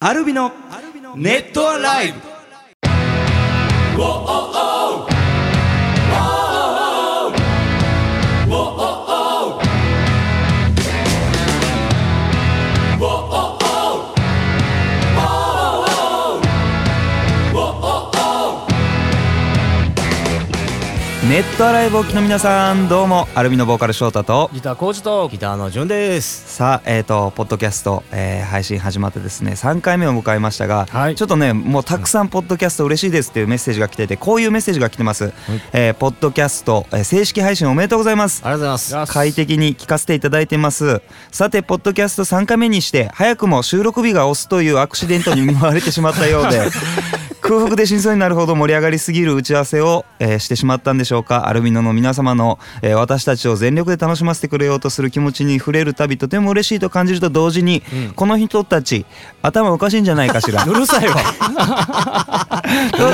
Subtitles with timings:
[0.00, 0.52] アルビの
[1.16, 2.20] ネットアライブ。
[21.28, 26.54] ネットアライブお聞きの皆さんどうもアルビのボーカル翔太とギターコーチとギターの順です。
[26.54, 31.16] さあえっ、とポッドキャスト、えー配信始まってですね3回目を迎えましたが、はい。
[31.16, 35.34] ちょっとねもうたくさんポッドキャスト嬉しいですっていうメッセージが来ててこういうメッセージが来てます、
[35.74, 38.40] えーポッドキャスト、えー正式配信おめでとうございます。
[38.42, 39.12] ありがとうございます。
[39.12, 41.02] 快適に聞かせていただいてます。
[41.30, 46.70] さてポッドキャスト3回目にして早くも収録日が押すというアクシデントに見舞われてしまったようで
[47.48, 51.48] 空腹で真相になるほど盛り上がりすぎる打ち合わせを、えーしてしまったんでしょうか。
[51.48, 57.82] アルミノの皆様の、えー私たちを全力で楽しませてくれようとする気持ちに触れるたびとても嬉しいと感じると同時に、
[58.16, 59.06] この人たち
[59.40, 60.64] 頭おかしいんじゃないかしら。
[60.64, 61.14] うるさいわ。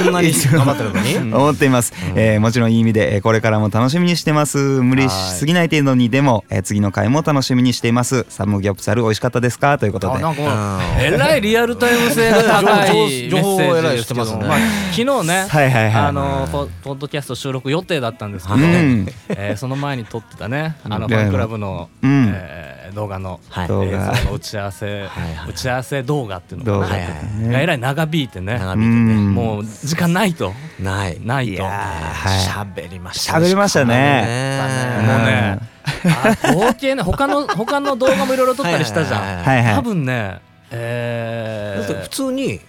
[0.05, 1.35] こんなに頑張ってるのに？
[1.35, 4.59] 思っています、えーもちろんいい意味で、えーこれからも楽しみにしてます。
[4.59, 8.27] 無理しすぎない程度にでも、えー次の回も楽しみにしています。
[8.29, 9.79] サムギョプサル美味しかったですか？
[9.79, 10.15] ということで。
[10.15, 14.49] あなんかもうえらいリアルタイム性が 高いメ情報ッセ情報偉いージですけど知ってますね。
[14.49, 14.59] まあ
[14.93, 19.07] 昨日ねはいはいはいあのポポッドキャスト収録予定だったんですけど、うん。
[19.31, 20.77] えーその前に撮ってたね。
[20.85, 21.09] あのうん。
[21.09, 22.33] ファンクラブの、うん。
[22.35, 23.69] えー動画の、はい。
[23.69, 23.87] 動画。
[23.87, 25.09] 映像の打ち合わせ
[25.49, 26.87] 打ち合わせ動画っていうの動画。
[26.87, 27.63] とかな、はいはい。
[27.63, 28.55] えらい長引いてね。
[28.55, 29.15] う長引いてね。
[29.15, 29.35] ん。
[29.35, 30.53] もう時間ないと。
[30.81, 31.21] ない。
[31.23, 31.63] ないと。
[31.65, 32.49] はい。
[32.49, 33.35] 喋りました。
[33.39, 33.95] 喋りましたね。
[33.95, 35.07] ね。
[35.07, 35.59] もうね、
[36.07, 39.45] あ合計ね他の 他の動画もいろいろ撮ったりしたじゃん。
[39.45, 42.61] はいはい多分ね、えだって普ー、通に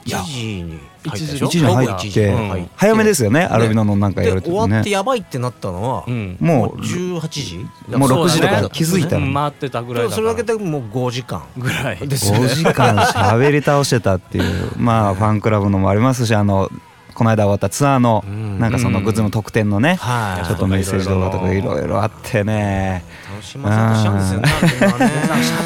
[0.00, 7.58] 1時に入ったでしょ？1時に入って早めですよねアルビノのなんかやるとで終わってねやばいってなったのはうん、もう18時？
[7.96, 10.10] もう6時とか気づいたのうん回ってたぐらい。
[10.10, 11.42] それだけでもう5時間。
[11.56, 12.08] ぐらい。
[12.08, 16.70] ですよね5時間喋り倒してたっていうまあファンクラブのもありますしあの
[17.16, 20.46] この間終わったツアーのうんなんかそのグッズの特典のねはい。
[20.46, 24.48] ちょっとメッセージ動画とかいろいろあってね楽しませようとしちゃうんですよね。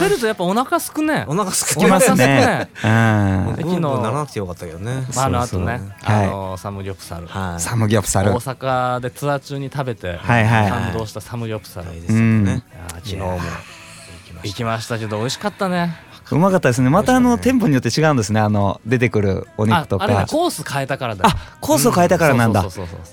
[0.01, 1.25] 喋るとやっぱお腹すくね。
[1.27, 5.07] お腹すきますねお腹すうんブンブンならなくてよかったけどね。
[5.17, 7.27] まあ、あのそうそう後ね、はいあのサムギョプサル。
[7.27, 7.61] はい。
[7.61, 11.93] サムギョプサル大阪でツアー中に食べてはいはい感動したサムギョプサル。
[11.95, 12.63] いいですよね。
[12.95, 13.39] 昨日も
[14.43, 15.97] 行きましたけど美味しかったね。
[16.37, 16.91] うまかったですね。
[16.91, 18.41] またあの店舗によって違うんですね。
[18.41, 21.25] あの出てくるお肉とああれねかコース変えたからだ。
[21.29, 21.31] よ。
[21.35, 22.65] あコースを変えたからなんだ。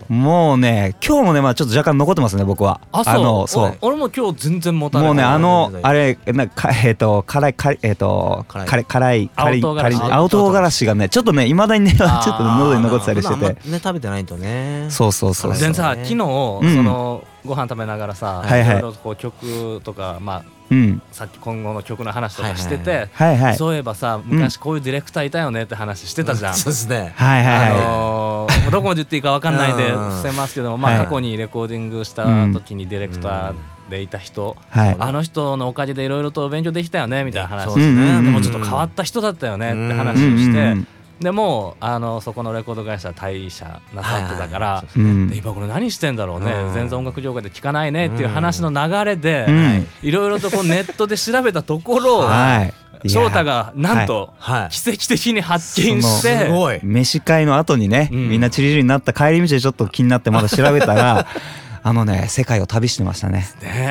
[0.09, 2.79] もうね今日もねまあちょっと若干残ってますね僕は。
[2.91, 3.23] あそう。
[3.23, 3.78] のそう。
[3.81, 5.07] お俺も今日全然持たない。
[5.07, 8.67] もうねあのあれなんかえっと辛い辛いえっと辛い。
[8.67, 9.13] 辛い辛
[9.55, 13.41] い辛い青唐辛子がねちょっとねいまだにね ちょっと喉に残ってたりしてて。
[13.41, 14.88] まね食べてないとね。
[14.89, 15.51] そうそうそう。
[15.53, 16.84] 全然さね昨日そうん。
[16.84, 18.78] のご飯食べながらさはいはい。
[18.79, 21.01] いろいろこう曲とかまあうん。
[21.11, 23.38] さっき今後の曲の話とかしてはいてはい。
[23.38, 26.55] はいそういえばさ昔こういうディレクターいたよねって話してたじゃん。
[26.55, 27.13] そうですね。
[27.17, 27.81] あはいはいはい。
[27.81, 30.09] のーどこまで言っていいかわかんないでうん。
[30.09, 33.53] 伏せますけども、まあ、はい過去にレコーディングした時にディレクター
[33.89, 34.95] でいた人、はい。
[35.00, 37.66] あの人のおかげでいろいろと勉強できたよねみたいな話。
[37.66, 38.01] そうですね。
[38.01, 38.09] うん。
[38.09, 40.35] うんうんでもちょっと変わった人だったよねって話うん。
[40.35, 40.57] をして、うん。
[40.57, 40.88] うん
[41.19, 45.29] でもあのそこのレコード会社は退社なさってたから、はいうん。
[45.29, 46.73] で今これ何してんだろうね、うん。
[46.73, 49.88] 全然音楽業界で聞かないねっていう話の流れで、うん。
[50.03, 50.11] い。
[50.11, 53.09] ろいろとこうネットで調べたところ、 はい。
[53.09, 54.69] 翔太がなんとはい。
[54.69, 56.79] 奇跡的に発見して、すごい。
[56.83, 58.29] 飯会の後にね、うん。
[58.29, 61.28] みんなチリチリになった帰り道でちょっと気になってまだ調べたら
[61.87, 63.45] あのね世界を旅してましたね。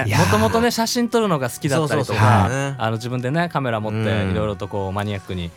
[0.07, 4.31] もともとね写真撮るのが好きだったりとかはいあの自分でねカメラ持ってうん。
[4.33, 5.51] いろいろとこうマニアックに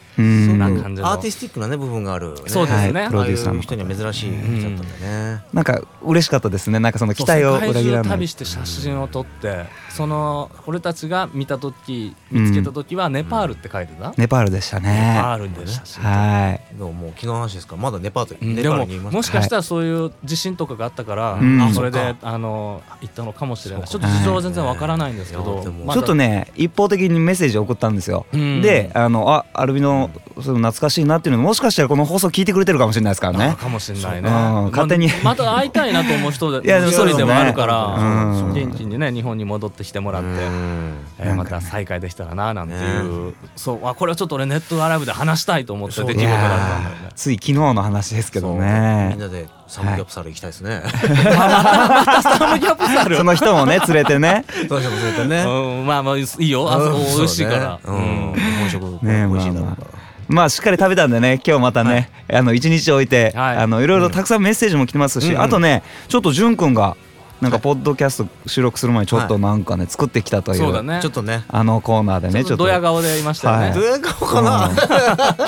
[0.58, 1.10] な感じの。
[1.10, 1.76] アーティスティックなね。
[1.76, 2.42] 部分があるね。
[2.48, 3.02] そうですね。
[3.02, 5.42] はいプロデューサーの人には珍しい人だったんだよね。
[5.52, 6.80] なんか嬉しかったですね。
[6.80, 9.66] なんかその期待を裏切ら世界中ない旅して写真を撮って
[10.00, 16.78] その俺たちが見た時見つけた時はネパールって書いてた、ネパールでしたネねパールで写真撮ってはい。
[16.78, 17.76] でももう昨日の話ですか？
[17.76, 18.56] らまだネパールネうん。
[18.56, 21.62] でもパールにいますもしかしたらそういう地震とかがあったから、うん。
[21.62, 23.88] あそれであの行ったのかもしれない。
[23.90, 28.62] ちょっと事情は全然わからないんですけど、ちょっとね一方的にメッセージを送ったんですよ、うん。
[28.62, 33.46] であのあアルビノその懐かしいなっていうのももしかしたらこの放送聞いてくれてるかもしれないですからね。
[33.48, 35.10] あかもしれないね、勝手に。
[35.26, 38.54] また会いたいなと思う人で一人でもあるから、うん。
[38.54, 40.98] 元気にね日本に戻ってきてもらって、うん。
[41.20, 43.88] えーまた再会できたらななんていう、そう。
[43.88, 47.08] あこれはちょっと俺ネットアライブで話したいと思って出来事いだったんだよやね。
[47.10, 48.56] ーつい昨日の話ですけどそう。
[48.56, 50.82] みんねなでサムギョプサル行きたいですね。
[50.86, 54.46] サムギョプサルその人もね連れてね。
[54.68, 55.44] そうしても連れてね。
[55.44, 56.72] うん、まあまあいいよ。
[56.72, 57.18] あそこうん。
[57.18, 59.88] 美味しいから、そうん日本食ね美味しいだろうから。
[60.28, 63.58] まあしっかり食べたんでね今日またね、あの一日置いて、はい。
[63.58, 66.96] あのいろいろたくさんメッセージも来てますし、あとねちょっとじゅんくんが
[67.42, 71.00] なんかポッドキャスト収録する前にちょっとなんかね作ってきたというそうだね。
[71.02, 71.46] ちょっとね。
[71.48, 72.64] あのコーナーでねちょっとちょっと。
[72.66, 73.74] ドヤ顔でいましたよね、はい。
[73.74, 74.76] どうや顔かな、うん。
[74.76, 74.86] ちょ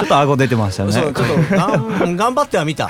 [0.03, 0.93] っと顎出てましたね。
[0.93, 1.21] ちょっと
[2.15, 2.85] 頑張っては見た。
[2.85, 2.87] っ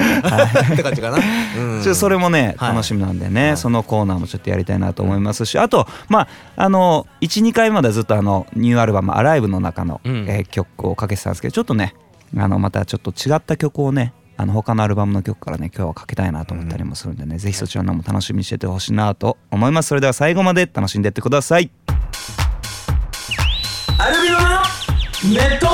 [0.75, 1.17] て感じかな、
[1.57, 1.81] うん。
[1.83, 2.73] ちょそれもねはい。
[2.73, 3.57] 楽しみなんでね、はい。
[3.57, 5.45] そのコーナーもちょっとやりたいなと思います。
[5.45, 6.27] しあとまあ
[6.57, 10.25] あの12回までずっとあのニューアルバム「アライブ」の中の、うん。
[10.27, 11.95] えー曲をかけてたんですけどちょっとね
[12.37, 19.89] あのまたちょっと違った曲をねあの他のアルバムの曲からね今日はかけたいなと思ったりもするんでね、ぜひそちらのも楽しみにしててほしいなと思います。
[19.89, 21.69] それでは最後まで楽しんでってください。
[23.99, 24.47] アルビノの
[25.31, 25.67] ネット。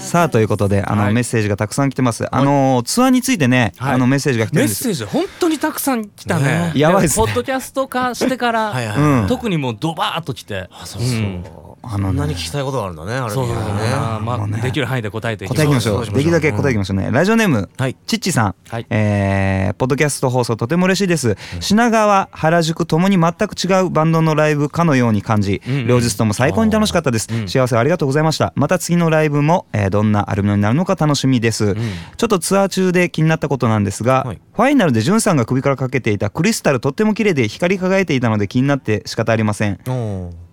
[0.00, 1.14] さあということであの、はい。
[1.14, 2.26] メッセージがたくさん来てます。
[2.34, 3.94] あのツアーについてね、はい。
[3.94, 4.84] あのメッセージが来てるんです。
[4.88, 6.44] メッセージ本当にたくさん来たね。
[6.44, 6.72] ね。
[6.74, 8.88] やばいっすねポッドキャスト化してからはい
[9.30, 10.68] 特にもうドバーッと来て。
[10.72, 11.44] あそうそう、うん
[11.82, 12.04] あのね。
[12.08, 13.90] そんなに聞きたいことがあるんだねあれそうだねね。
[14.22, 14.60] まあね。
[14.60, 16.18] できる範囲で答えていき答えいきましょそううしましょう。
[16.18, 17.96] できるだけ答えいきましょうね、ラジオネームはい。
[18.06, 18.86] チッチさん、はい。
[18.90, 25.74] えーポッドキャスト放送とても嬉しいです、品川原宿ともに全く違うバンドのライブかのように感じ、うん。
[25.74, 27.48] うん両日とも最高に楽しかったです、うん。
[27.48, 28.52] 幸せをありがとうございました。
[28.56, 34.40] また次のライブも、えーどんなアルバムになるのか楽しみです、ちょっとツアー中で気になったことなんですが、はい。
[34.52, 39.78] ファイナルでジュンさんが首からかけていたクリスタルとっても綺麗で光り輝いていたので気になって仕方ありません。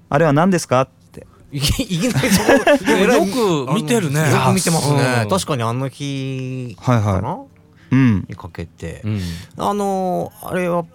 [0.09, 0.83] あれは何ですか？
[0.83, 0.97] って
[1.52, 2.52] いき いきなりそこ
[3.64, 4.20] よく見てるね。
[4.32, 5.22] よく見てますね。
[5.24, 5.26] う。
[5.26, 7.04] ん確かにあの日はいはい。
[7.16, 7.38] かな
[7.92, 9.02] うんにかけて。
[9.06, 9.22] うん。
[9.58, 10.86] あのーあれは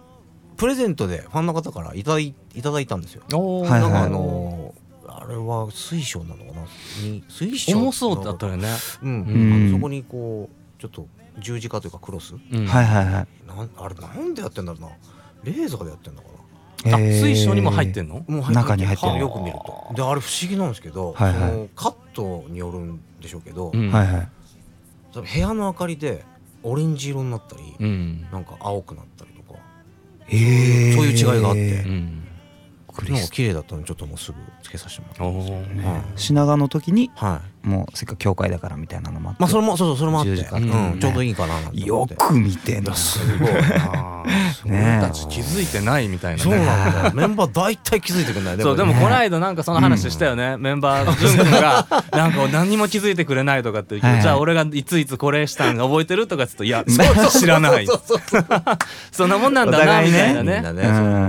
[0.59, 3.23] プレゼントでファンの方からいただいいただいたんですよ。
[3.69, 6.63] なんかあのーあれは水晶なのかな？
[7.03, 8.69] に水晶重そうだったよね。
[9.03, 9.53] うん、うん。
[9.55, 11.07] あのそこにこうちょっと
[11.39, 12.35] 十字架というかクロス？
[12.53, 12.67] うん。
[12.67, 13.27] はいはいはい。
[13.49, 14.89] なんあれなんでやってんだろうな？
[15.45, 16.29] レーザーでやってんのか
[16.87, 17.21] あえー。
[17.21, 18.25] 水晶にも入ってんの？
[18.29, 19.95] なもう中に入ってるよく見ると。
[19.95, 21.51] であれ不思議なんですけど、はいはい。
[21.51, 23.91] そのカットによるんでしょうけど、うん。
[23.91, 24.29] はいはい
[25.15, 26.25] 部屋の明かりで
[26.63, 28.27] オレンジ色になったり、うん。
[28.33, 29.59] なんか青くなったりとか
[30.29, 30.95] えー。
[30.97, 31.83] そういう違いがあって。
[31.83, 32.19] うん。
[33.31, 35.83] 綺麗だったのでちょっともうすぐつけさせてもらおってー。
[35.83, 40.31] はい品川の時にはいもうせっかく教会だからみたいなのもあって、まあそれもそうそうそれもあって。
[40.31, 44.25] うんうんちょうどいいかなよく見てんなすごいな。
[44.65, 47.15] ね俺たち気づいてないみたいなそうねなんだよ。
[47.15, 56.85] メンバー大体気づいてくんないそうでもねこの間なんかその話したよね、メンバー潤君が なんか何にも気づいてくれないとかってじゃあ俺がいついつこれしたん覚えてるとかっつうといや
[57.31, 58.45] 知らないそうそうそう。
[59.11, 60.63] そんなもんなんだなみたいなね。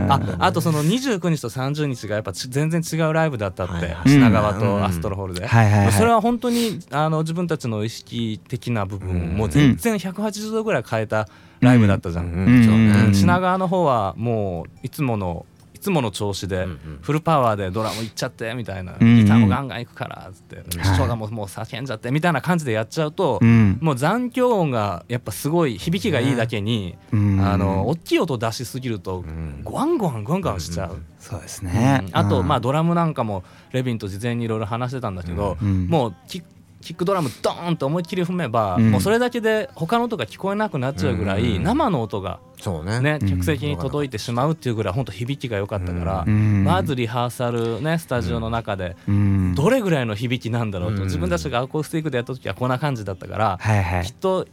[0.10, 5.92] ああとその29日と30日がやっぱち全然違うライブだったって、品川とアストロホールで、はいはいはい。
[5.94, 11.28] それは本当にあの自分たちの意識的な部分も全然180度ぐらい変えた
[11.60, 13.08] ライブだったじゃん、うん。
[13.08, 13.14] うん。
[13.14, 15.53] 品川の方はもういつものい
[15.84, 16.66] つもの調子で
[17.02, 20.66] フルパワーでドラムいっちゃってみたいなうんギターもガンガンいくからっつってはい。
[20.86, 23.78] 師匠がもうもう叫んじゃってみたいな感じでやっちゃうとうん。
[23.82, 27.40] もう残響音がやっぱすごい響きがいいだけにうん。
[27.40, 29.62] あの大きい音出しすぎるとん。
[29.64, 30.98] ゴワンゴワンゴワンゴワンしちゃう。
[31.20, 32.18] そうですね、うん。
[32.18, 35.88] あとまああドラムなんかもレビンと事前にいろいろ話してたんだけど、うん。
[35.88, 36.44] もうキッ
[36.84, 38.92] キックドラムドーンと思いっきり踏めば、うん。
[38.92, 41.64] もうそれだけで他の音が聞こえなくなっちゃうぐらい、うん。
[41.64, 42.40] 生の音が
[42.84, 43.00] ね。
[43.00, 43.30] ね、うん。
[43.30, 46.64] 客席に届いてしまうっていうぐらい本当響きが良かったから、うん。
[46.64, 49.56] まずリハーサルねスタジオの中でうん。
[49.56, 51.04] どれぐらいの響きなんだろうと、うん。
[51.06, 54.06] 自分たちがアコースティックでやった時はこんな感じだったから、はいはい。
[54.06, 54.48] きっと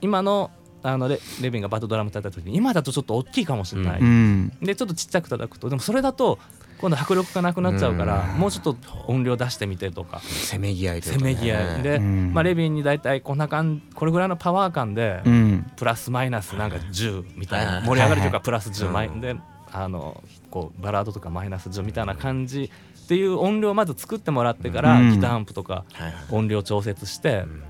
[0.00, 0.50] 今の
[0.82, 4.52] あのレレビンがバットドラム叩いた時に今だとちょっと大きいかもしれない、うん。
[4.62, 6.38] でちょっとちっちゃく叩くとでもそれだと
[6.80, 8.40] 今度迫力がなくなっちゃうから、うん。
[8.40, 8.76] もうちょっと
[9.06, 12.32] 音量出してみてとか、せめぎ合いというせめぎ合いで、うん。
[12.34, 15.70] まあ、レビンに大体こんな感これぐらいのパワー感で、うん。
[15.76, 17.82] プラスマイナスなんか10みたいない。
[17.84, 18.92] 盛り上がるというかプラス10うん。
[18.92, 19.36] マイで
[19.72, 22.70] あのこうバラードとかマイナス10みたいな感じ
[23.04, 25.10] っていう音量をまず作ってもらってから、うん。
[25.12, 25.84] ギターアンプとか
[26.30, 27.62] 音量調節して、ん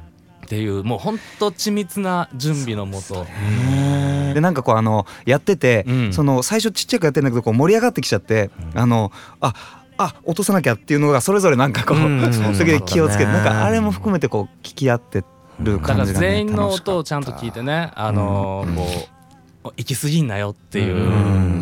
[0.47, 3.27] っていうもうほんと緻密な準備のもと。
[4.33, 6.13] でなんかこうあのやってて、うん。
[6.13, 9.11] その最初ちっちゃくやってんだけどこう盛り上がってきちゃって、あの
[9.41, 9.55] あ
[9.99, 12.33] あ落とさなきゃっていうのがそれぞれなんかこう、うん。
[12.55, 13.45] それで気をつけてそうだね。
[13.45, 15.25] なんかあれも含めてこう聞き合って
[15.61, 16.93] るだから感じが、ね、全員の楽しかった。
[16.93, 18.77] 音をちゃんと聞いてねあのーうん。
[18.77, 19.16] こう
[19.77, 20.95] 行き過ぎんなよっていう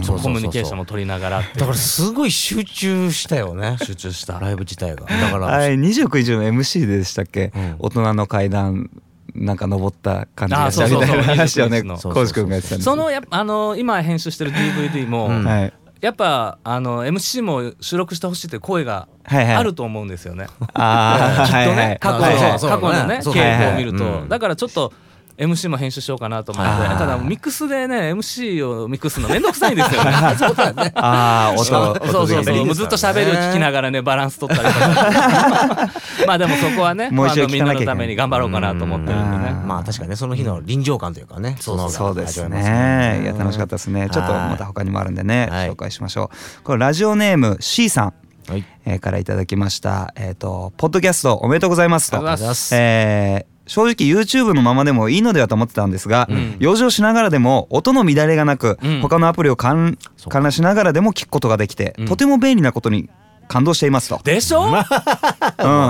[0.03, 3.77] コミュニケーションも取りながらだからすごい集中したよね。
[3.83, 4.39] 集中した。
[4.39, 5.07] ライブ自体が。
[5.07, 5.53] だから。
[5.53, 7.77] あれ29日の MC でしたっけ、うん。
[7.79, 8.91] 大人の階段
[9.35, 15.45] なんか登った感じあがしたみたいな話をね29の浩司君が言ってたんですそのやっぱあのー今編集してる DVD も、うん。
[15.45, 15.73] はい。
[16.01, 19.55] やっぱあの MC も収録してほしいって声がはいはい。
[19.57, 20.47] あると思うんですよね。
[20.75, 21.77] あーきっとはいはい。
[21.77, 24.29] ね過去のはいはい過去のねそう傾だね向を見ると、うん。
[24.29, 24.93] だからちょっと
[25.37, 26.89] MC も編集しようかなと思って。
[26.97, 30.13] ただミックスでね MC をミックスのめんどくさいんですよね。
[30.39, 30.93] そうだね。
[30.95, 32.09] ああ音そう。
[32.09, 35.91] そうそうずっと喋りを聞きながらねバランス取ったりとか。
[36.27, 39.57] まあでもそこはねもう一度みんなのために頑張ろうかなと思ってるんでね。
[39.61, 39.69] うん。
[39.69, 41.91] まあ確かにねその日の臨場感というかねそうそう。
[41.91, 43.21] そのそうですね。
[43.25, 44.09] いや楽しかったですね。
[44.11, 45.71] ちょっとはいまた他にもあるんでね、はい。
[45.71, 46.63] 紹介しましょう。
[46.63, 48.13] これラジオネーム C さん、
[48.49, 48.65] はい。
[48.87, 50.13] えーからいただきました。
[50.17, 52.19] えっ、とポッドキャストおめでとうございますと。
[52.19, 52.75] ありがとうございます。
[52.75, 56.57] えー正直 YouTube のままでもいいのではと思ってたんですが、うん。
[56.59, 59.01] 養生しながらでも音の乱れがなく、うん。
[59.01, 59.97] 他のアプリを観
[60.31, 62.07] 覧しながらでも聞くことができて、うん。
[62.07, 63.09] とても便利なことに
[63.49, 64.21] 感動していますと。
[64.25, 64.75] でしょ、もう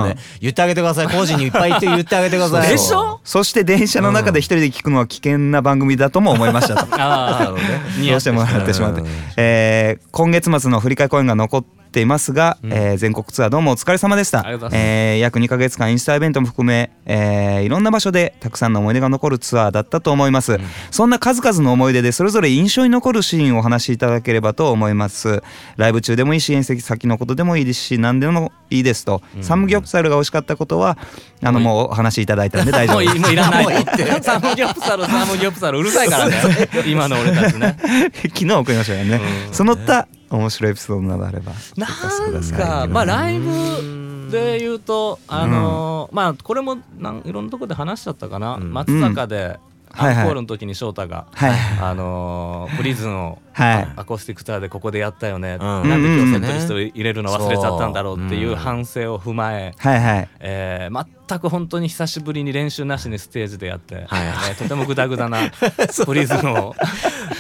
[0.09, 1.09] ね言ってあげてください。
[1.09, 2.69] 工事にいっぱい言って言ってあげてください。
[2.69, 3.21] でしょ？
[3.23, 6.85] そして電車の中で一人で聞くのは危険な番組だとも思いました。
[6.85, 6.95] と。
[6.95, 7.55] ああ、
[8.01, 9.03] 似合どうしても笑ってしまって。
[9.03, 12.73] うん、えー今月末の振り替え公演が残っていますが、うん。
[12.73, 14.45] えー全国ツアーどうもお疲れ様でした。
[14.73, 20.59] えー約2ヶ月間インスタイベントも含め、えーいろんな場所でたくさんの思い出が残るツアーだったと思います、
[20.91, 25.43] そんな数々の思い出でそれぞれ印象に残るシーンをお話しいただければと思います。
[25.77, 30.99] ライブ中でもいいし遠征先のことでもいいですし何でもいいですと、サムギョプサルが美味しかったことは
[31.43, 33.17] あのもうお話しいただいたんで大丈夫です。
[33.17, 33.65] いもういらない。
[34.23, 35.79] サムギョプサルサムギョプサル。
[35.79, 36.35] うるさいからね。
[36.87, 37.77] 今の俺たちね。
[38.23, 39.55] 昨日送りましたよね、うん。
[39.55, 41.91] その他面白いエピソードなどあればなん
[42.53, 42.87] か？
[42.89, 48.73] まあライブで言うとあのーまあこれもなんいろんなとこで話しちゃったかな、うん。
[48.73, 49.59] 松坂で
[49.97, 50.25] アはいはい。
[50.25, 53.89] ンコールの時に翔太が、はいあのープリズンをはい。
[53.97, 55.59] アコースティックツアーでここでやったよね、ん。
[55.61, 60.29] なんで今日セットリスト入れるの忘れちゃったんだろうっていう反省を踏まえ、はいはい。
[60.41, 60.93] えー
[61.27, 64.07] 全く本当に久しぶりに練習なしにステージでやって、はい
[64.51, 65.51] えーとてもグダグダな
[66.05, 66.75] プリズンを。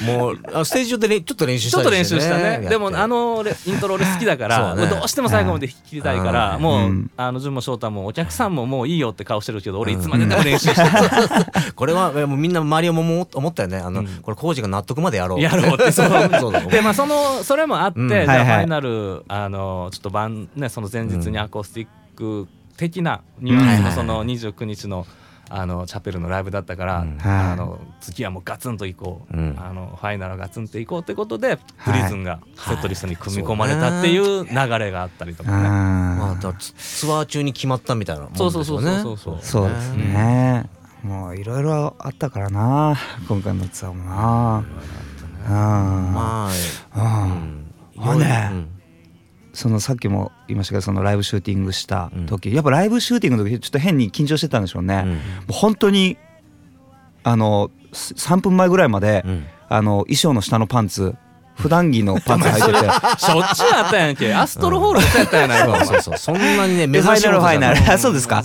[0.06, 2.66] もうあステージ上でれちょっと練習しちょっと練習したね。
[2.68, 4.86] でもあのレイントロ俺好きだから、ね。
[4.86, 7.10] どうしても最後まで弾きたいから、はいもう、うん。
[7.16, 10.88] あの潤も翔太もお客さんももういいよって顔してるけど俺いつまででも練習してる、
[11.76, 13.78] これはえもうみんな周りもも思ったよね。
[13.78, 14.06] あの、うん。
[14.22, 16.08] これ工事が納得までやろうやろうってそう。
[16.70, 18.08] でまあそのそれもあって、うん。
[18.08, 18.46] じゃあはいはい。
[18.46, 21.86] ファイナルあのちょっと晩ねその前日にアコースティッ
[22.16, 25.06] ク的なニュアンスうんのその29日の
[25.50, 27.18] あのチャペルのライブだったから、うん。
[27.22, 29.56] あの次はもうガツンといこう、うん。
[29.58, 32.02] あのファイナルはガツンといこうってことで、プはい。
[32.02, 35.68] リズンがセットリストに組み込まれたっていう流れがあったりとかね。
[35.68, 38.52] まあ、あだからツツアー中に決まったみたいなもんですよね。
[38.52, 39.68] そうそうそうそうそうそう。
[39.68, 40.68] ですね。
[41.02, 42.96] もういろいろあったからな
[43.28, 44.64] 今回のツアーもな。
[45.46, 46.14] うん。
[46.14, 46.48] ま
[46.94, 47.32] あ、うん。
[47.32, 47.72] うん。
[47.96, 48.48] まあね。
[48.52, 48.73] うん
[49.54, 55.12] そのさっきも言いましたけどそのライブシューティングした時、やっぱライブシューティングの時ちょっと変に緊張してたんでしょうね、うん。
[55.12, 56.18] もう本当に
[57.22, 59.46] あのす3分前ぐらいまで、うん。
[59.66, 61.16] あの衣装の下のパンツ
[61.56, 62.72] 普段着のパンツ履いてて。
[63.18, 64.34] しょっちゅうあったやんけ。
[64.34, 67.92] アストロホールもそうやったやないか、そうそうそんなにねでファイナルファイナル。
[67.92, 68.42] あそうですか。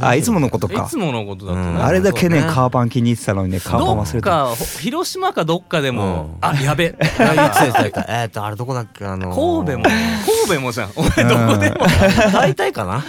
[0.00, 0.84] あいつものことか。
[0.84, 1.84] いつものことだったね、うん。
[1.84, 4.80] あれだけねカーパン気に入ってたのにねカーパンど忘れてた。
[4.80, 6.98] 広島かどっかでも、あやべえ。
[6.98, 9.64] ーっとあれどこだっけあのー。
[9.64, 9.84] 神戸も。
[9.84, 10.90] 神戸もじゃん。
[10.96, 11.86] お前どこでも。
[12.32, 13.04] 大体かな。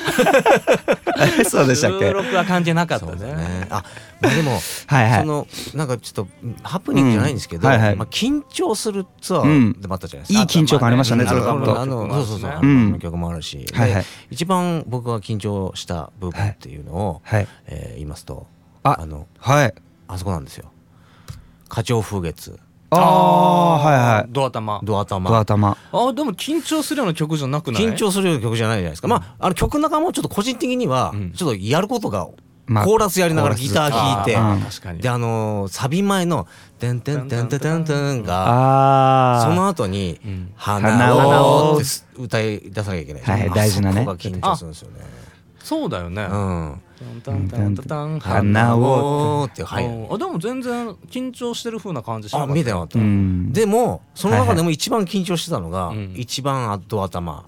[1.50, 2.08] そうでしたっけ。
[2.08, 3.72] 収録は関係なかったねね。
[3.72, 3.84] あ
[4.22, 4.52] まあでも
[4.88, 5.20] はいはい。
[5.22, 6.28] そのなんかちょっと
[6.64, 7.96] ハプニングじゃないんですけど、うんはいはい。
[7.96, 11.82] まあ、緊張するツアーでもあったじゃないですか、いい緊張感ありましたねあのずっと。
[11.82, 12.88] あのそうそうそう、うん。
[12.88, 14.06] あの曲もあるし、ではいはい。
[14.32, 17.48] 一番僕が緊張した部分っていうのを、はい。
[17.68, 18.48] えー言いますと
[18.84, 19.74] ああのはい。
[20.08, 20.72] あそこなんですよ。
[21.70, 22.60] 花鳥風月。
[22.92, 24.32] ああはいはい。
[24.32, 24.80] ドア玉。
[24.84, 25.30] ドア玉。
[25.30, 25.70] ドア玉。
[25.92, 27.84] あでも緊張するような曲じゃなくない？
[27.84, 32.28] 緊張するような曲じゃないじゃないですか、まああの曲の中もちょっと個人的にはうんちょっとやることが、
[32.68, 34.32] まあコーラスやりながらギター弾いて、
[35.02, 36.48] であのーサビ前の
[36.80, 44.98] 「てんてんてんてんてんてん」がああその後にうん「花花をを」ってす歌い出さなきゃいけないはいあ大事なねそこが緊張するんですよね
[45.60, 46.82] そうだよね、うん
[47.24, 57.44] タンタンタンタン花ををってはいうんあでも全然緊張してる風な感じしなかあった見えてなかったうんでもその中でも一番緊張してたのがうん一番アット頭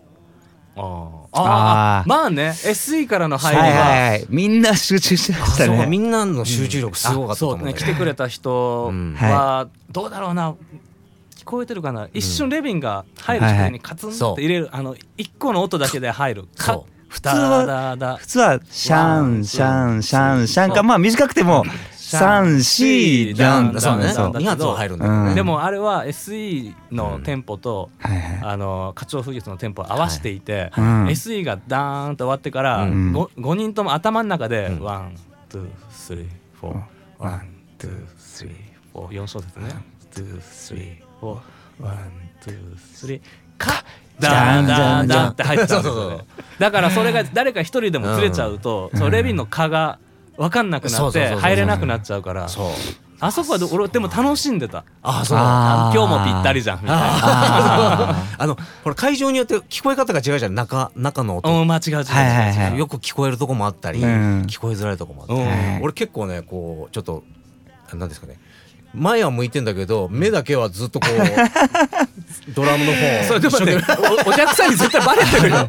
[0.77, 1.27] あー。
[1.33, 4.25] あまあね SE からの入りはいは、はいはい。
[4.29, 5.87] みんな集中してましたそう。
[5.87, 7.93] みねんなの集中力すごかったと思うんだよあそうね。
[7.93, 9.15] 来てくれた人うん。
[9.15, 10.55] はどうだろうな。
[11.35, 12.07] 聞こえてるかな。
[12.13, 14.69] 一瞬レビンが入る時にカツンって入れる。
[14.71, 16.45] あの一個の音だけで入る。
[17.09, 20.73] 普通は普通はシャンシャンシャンシャン。
[20.73, 24.39] かまあ短くてもシャン三四ダンそうねそうだ。
[24.39, 25.29] 2発は入るんだけどね。
[25.29, 25.35] うん。
[25.35, 27.89] でもあれは SE のテンポと、
[28.41, 31.05] あの花鳥風月のテンポを合わせていて、うん。
[31.07, 34.83] SE がダーンと終わってから、う 5, 5人とも頭の中でうん。
[34.83, 35.15] One,
[35.49, 39.65] two, three, four, one, two, three, four、4小節ね。
[40.09, 43.21] Two, three, four, one, two, three、
[43.57, 43.83] カ
[44.19, 46.25] ダーンダーンダーンって入ってたんですよね。
[46.57, 49.99] だからそれが誰か一人でもずれちゃうと、そのレビンの蚊が
[50.37, 52.47] 分かんなくなって入れなくなっちゃうから。
[52.47, 52.71] そう。
[53.19, 54.85] あそこはで俺でも楽しんでた。
[55.01, 58.15] あそう今日もぴったりじゃんみたいな。
[58.37, 60.53] あのほら会場によって聞こえ方が違うじゃん。
[60.53, 61.49] 中中の音。
[61.49, 62.05] うん間違う違う違う。
[62.05, 62.77] はいはいはい。
[62.77, 64.43] よく聞こえるとこもあったり、うん。
[64.43, 65.83] 聞こえづらいとこもあったり、うん。
[65.83, 67.23] 俺結構ねこうちょっと
[67.93, 68.39] なんですかね。
[68.93, 71.17] 前は向いてんだけど目だけはずっとこう
[72.53, 73.77] ドラムの方 それでもね
[74.25, 75.57] おお客さんに絶対バレてるよ。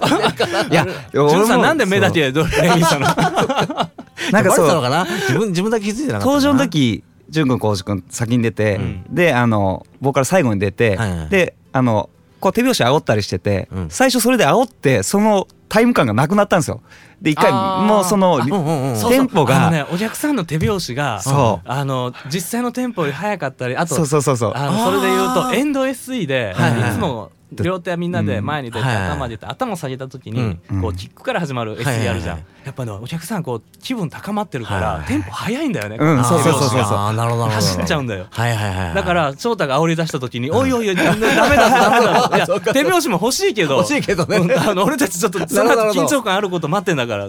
[0.71, 3.91] いやジュンさんなんで目だけドレミしたの
[4.33, 4.69] なんかそう。
[4.69, 5.05] たのかな？
[5.05, 9.05] 自分自分だけ気づいてなかった登場のな時淳君浩司君先に出て、うん。
[9.11, 12.11] であの僕から最後に出て、はいはいであの
[12.41, 13.91] こう手拍子煽ったりしてて、うん。
[13.91, 16.81] 最初それで煽ってそのタイム感がなくなったんですよ。
[17.21, 21.21] で一回もうそのうんうんテンポがねお客さんの手拍子が
[21.65, 24.53] あの実際のテンポより速かったりあとそうそうそうそう。
[24.55, 26.91] あのそれで言うとエンド SE で、はいはい。
[26.91, 30.83] い、つも両手はみんなで前に出て、頭上げて頭下げた時に、うん。
[30.83, 32.09] こうキックから始まるはいはい SE はい。
[32.09, 35.69] あるじゃん、やっぱねお客さんこう気分高まってるから、テンポ速い。
[35.69, 36.25] んだよね、うん。
[36.25, 36.79] そうそうそうそう。
[36.79, 38.27] 走っちゃうんだよ。
[38.31, 38.95] はいはいはいはい。
[38.95, 44.39] だから翔太が煽り出した時に「おいおいおいダメだダメだ」 いや手拍子も欲しいけど欲しいけどね。
[44.77, 47.29] 俺たちちょっと その後緊張感あること待ってんだから。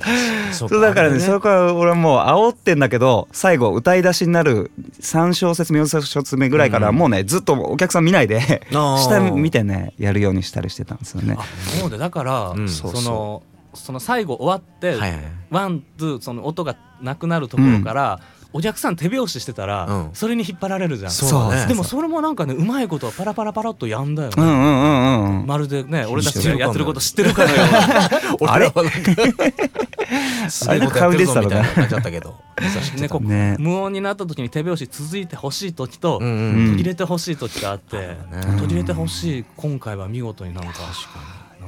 [0.51, 4.71] そそうだからねそれから俺はもう煽ってんだけど最後歌い出しになる
[5.01, 11.37] 3小節目4小節目ぐらいからもうねずっとお客さん見ないで 下見てねやるようにしたりしてたんですよね。
[11.79, 12.69] そうでだから、うん。
[12.69, 14.99] そそうのその最後終わって、はい。
[14.99, 18.19] はいワンツーその音がなくなるところから、
[18.53, 20.09] お客さん手拍子してたら、うん。
[20.13, 21.11] それに引っ張られるじゃん。
[21.11, 21.67] そうだね。
[21.67, 25.47] でもそれもなんかねうまいことパラパラパラっとやんだよね、うんうんうんうん。
[25.47, 27.55] まるでね俺たちがやってること知ってるかのよ
[28.41, 28.71] うなあれ
[30.49, 32.35] すごいことやってるぞみたいな感じだったけど
[32.99, 33.55] ねこうね。
[33.59, 36.71] 無音になった時に手拍子続いてほしい時と、うんうんうん。
[36.71, 38.17] 途切れてほしい時があって、ね。
[38.59, 40.89] 途切れてほしい今回は見事になんかなんか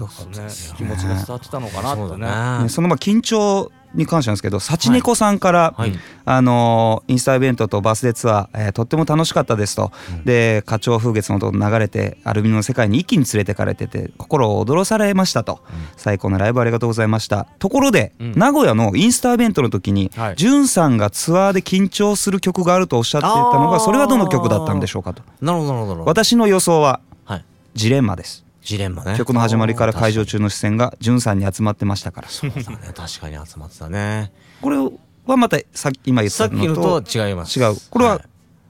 [0.06, 2.64] ね気持ちが伝わってたのかなってね。
[2.64, 2.70] ね。
[2.70, 5.94] そのまあ緊張に関してなんですけど幸猫さんから、はい。
[6.24, 9.92] あのーインスタイベントとバースデーツアー、えーとっても楽しかったですと、
[10.24, 15.60] で花鳥風月の音流れてアルビノの世界に一気に連れてかれてて心を躍らされましたと、
[15.98, 17.48] 最高のライブありがとうございました。
[17.60, 18.34] ところで、うん。
[18.38, 20.36] 名古屋のインスタイベントの時に、はい。
[20.38, 25.22] じゅんさんがツアーで緊張する曲があるとおっしゃっていたのがそれはどの曲だったんでしょうかと。
[25.42, 26.10] なるほどなるほどなるほど。
[26.10, 27.46] 私の予想ははい。
[27.74, 29.18] ジレンマですジレンマね。
[29.18, 32.30] 曲の始まりから会場中の視線がじゅんさんに集まってましたから。
[32.30, 32.64] そうだね。
[32.96, 34.32] 確かに集まってたね。
[34.62, 34.78] これ
[35.26, 37.60] はまたさっき今言っさたっきのと違います。
[37.60, 37.76] 違う。
[37.90, 38.20] これはい。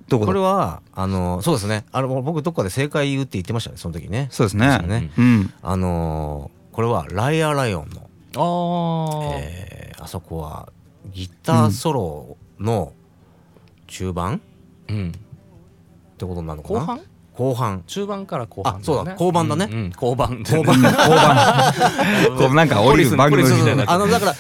[0.07, 1.85] どここれだはあのそうですね。
[1.91, 4.27] あの僕どっかで正解言うって言ってましたねその時ね。
[4.31, 4.79] そうですね。
[4.79, 5.11] ね。
[5.17, 5.53] うん。
[5.61, 9.39] あのーこれはライアーライオンのあー。
[9.39, 10.71] えーあそこは
[11.13, 12.93] ギターソロの
[13.87, 14.41] 中盤
[14.89, 16.79] うん、ってことになるのかな？
[16.79, 17.01] 後半？
[17.41, 17.83] 後半。
[17.87, 19.15] 中盤から後半あそうだ。
[19.15, 19.67] 後盤だね。
[19.71, 19.91] うんうん。
[19.91, 20.81] 後盤後盤
[22.37, 24.35] こうなんか 降りる番組みたいなあのだから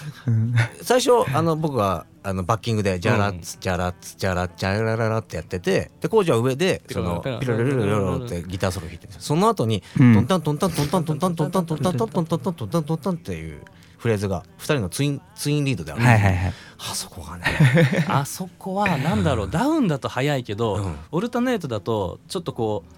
[0.81, 13.61] 最初あの僕があのバッキングでジャラッツジャラッツジャラッジャラララってやっててで工事は上でそのピロピロロロロってギターソロ弾いてその後にうんトンタントンタントンタントンタントンタントンタントンタントンタントンタントンタンっていう
[14.01, 16.53] フレーズが2人のツインツインリードであるはいはいはい。
[16.79, 17.43] あそこがね。
[18.09, 19.49] あそこはなんだろう。
[19.49, 20.95] ダウンだと速いけど、うん。
[21.11, 22.93] オルタネートだとちょっとこう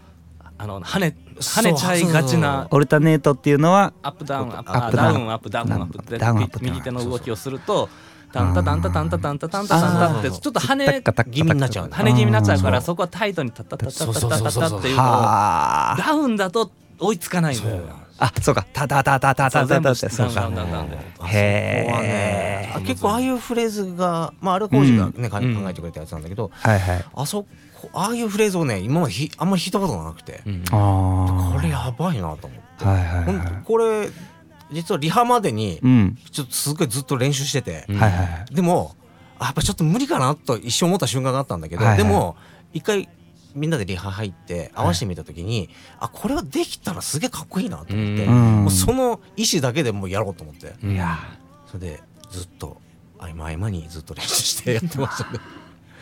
[0.58, 7.90] あの跳ね跳ねちゃいがちなオルタネートっていうのはアップダウンアップアップダウンダウンアップダウンアップでダウンアップ右手の動きをすると
[8.32, 18.66] タンタタンタタンタタンタタンタタンタってちょっと跳ね気味になっちゃう跳ね気味になっちゃうからそこはタイトにタタタタタタタタっていうのをはあダウンだと追いつかないんだよあそうか。
[18.74, 20.50] タタタタタタタタってそそううか。
[21.28, 21.92] へー。
[21.92, 27.06] あそこはねあ結構ああいうフレーズがまああれは工事がね、考えてくれたやつなんだけどはいはい。
[27.14, 33.64] あそこああいうフレーズをね今までひあんまり弾いたことがなくて、これやばいなと思って、あはいはい。
[33.66, 34.10] これ
[34.72, 36.18] 実はリハまでにうん。
[36.32, 37.86] ちょっとすごいずっと練習してて、
[38.52, 38.96] でも
[39.40, 42.38] あやっぱちょっと無理かなと一瞬思った瞬間があったんだけど、でも
[42.74, 43.10] 一回
[43.56, 48.64] みんなでリハ入って合わせてみた時に、あこれはできたらすげえかっこいいなと思って、うん。
[48.64, 51.18] もうその意思だけでもうやろうと思って、うんいや。
[51.68, 52.78] それでずっと
[53.18, 55.40] 合間合間にずっと練習してやってましたね。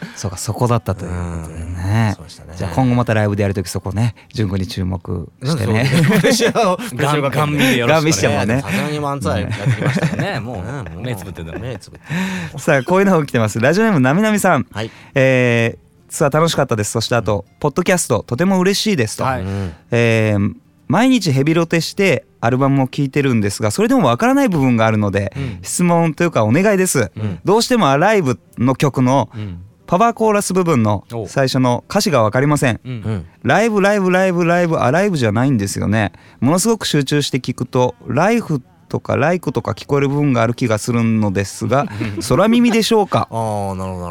[0.16, 2.14] そうかそこだったということでね。
[2.16, 2.54] そうでしたね。
[2.58, 5.90] じゃあ今後またライブでやるときそこね順子に注目してね。
[6.96, 8.62] ガンガン見でよろしくガン見してもね。
[8.62, 10.40] さすがに漫才やってきましたね。
[10.40, 10.64] も
[10.96, 11.02] う。
[11.02, 12.60] 目つぶってた目つぶって。
[12.60, 13.60] さあこういうのが来てます。
[13.60, 14.66] ラジオネームなみなみさん。
[14.72, 14.90] はい。
[15.14, 16.91] えーツアー楽しかったです。
[16.91, 19.41] そしてあとポッドキャストとても嬉しいですと、はい。
[19.41, 20.56] うんえー
[20.88, 25.60] 毎日ヘビロテしてアルバムを聴いてるんですがそれでもわからない部分があるので、うん。
[25.62, 27.39] 質問というかお願いです、うん。
[27.45, 29.63] どうしてもアライブの曲のうん。
[29.88, 32.82] パワーコーラス部分のお最初の歌詞がわかりません。
[32.84, 32.91] うん。
[32.91, 33.26] うん。
[33.43, 36.12] ライブライブライブライブアライブじゃないんですよね。
[36.41, 38.62] ものすごく集中して聞くとライフ
[38.92, 41.88] とか「ライク」とか聞こえる部分がある気がするのですが
[42.30, 43.28] 空耳でしょうか？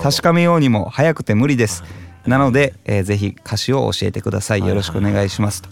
[0.02, 1.84] 確かめようにも早くて無理です。
[2.26, 4.66] なので、えーぜひ歌詞を教えてください。
[4.66, 5.68] よろしくお願いしますと。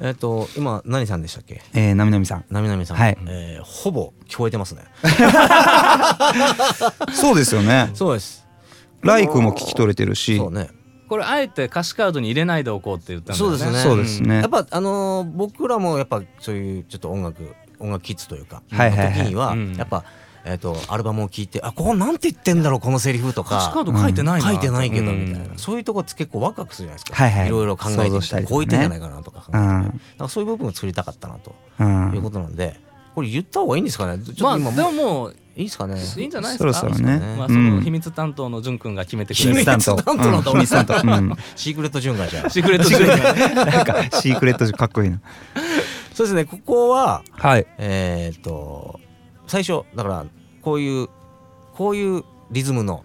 [0.00, 1.62] えっ、と今何さんでしたっけ？
[1.74, 2.44] えーなみなみさん。
[2.50, 3.16] なみなみさん、はい。
[3.26, 4.82] えーほぼ聞こえてますね。
[7.12, 7.90] そうですよね。
[7.94, 8.44] そうです。
[9.02, 10.36] ライクも聞き取れてるし。
[10.38, 10.68] そうね。
[11.08, 19.12] これあえて歌詞カードに入れないでおこうって言ったんだよねそうですねそうですねやっぱあのー僕らもやっぱそういうちょっと音楽音楽キッズというか、はいはいはい。
[19.14, 19.74] 時にはうん。
[19.74, 20.04] やっぱ、
[20.44, 23.56] えー、とアルバムを聴いてあここなんて言ってんだろうこのセリフとか。
[23.56, 25.24] 歌詞カード書いてないな、書いてないけどうん。
[25.26, 27.48] みたいな、そういうとこって結構ワクワクするじゃないですか、はいはい。
[27.48, 28.66] ろいろ考えてみ想像したりとかね。
[28.66, 29.82] こう言ってんじゃないかなとか考えて、うん。
[29.84, 31.54] だからそういう部分を作りたかったなと。
[31.78, 32.12] うん。
[32.14, 32.80] いうことなんで。
[33.14, 34.24] これ言った方がいいんですかね？
[34.24, 35.94] ちょっとまあ今でももういいですかね？
[35.94, 37.36] いいんじゃないですそかろそろね。
[37.38, 37.82] まあ、そうのん。
[37.82, 40.94] 秘密担当のじゅんくんが決めてく秘れる秘密担当なんだうん秘密担当。
[40.94, 41.36] うん。
[41.54, 42.50] シークレット順がじゃあ。
[42.50, 43.32] シークレットじゅんが。
[43.34, 45.20] ねなんかシークレットかっこいいな
[46.14, 46.44] そうですね。
[46.44, 47.66] ここははい。
[47.78, 49.00] えーっと
[49.46, 50.26] 最初だから
[50.62, 51.08] こういう
[51.74, 53.04] こういうリズムの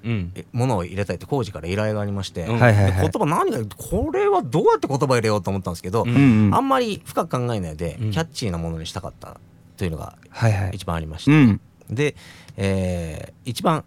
[0.54, 2.60] ものを入れたいって工事から依頼がありまして、うん。
[2.60, 2.92] はいはいはい。
[2.94, 6.10] で言葉何がこれはどうやって言葉入れようと思ったんですけど、うん。
[6.10, 6.18] うん。
[6.48, 8.12] うんあんまり深く考えないで、うん。
[8.12, 9.38] キャッチーなものにしたかった
[9.78, 10.72] というのがはいはい。
[10.76, 11.62] 一番ありまして、うん。
[11.90, 12.16] で、
[12.58, 13.84] えー一番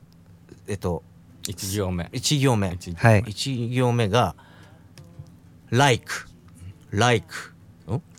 [0.66, 1.02] えっと
[1.46, 2.04] 一行目。
[2.12, 2.72] 1行目。
[2.74, 3.22] 一はい。
[3.22, 4.34] 1行目が
[5.70, 6.04] 「like」
[6.90, 7.51] 「like」ん「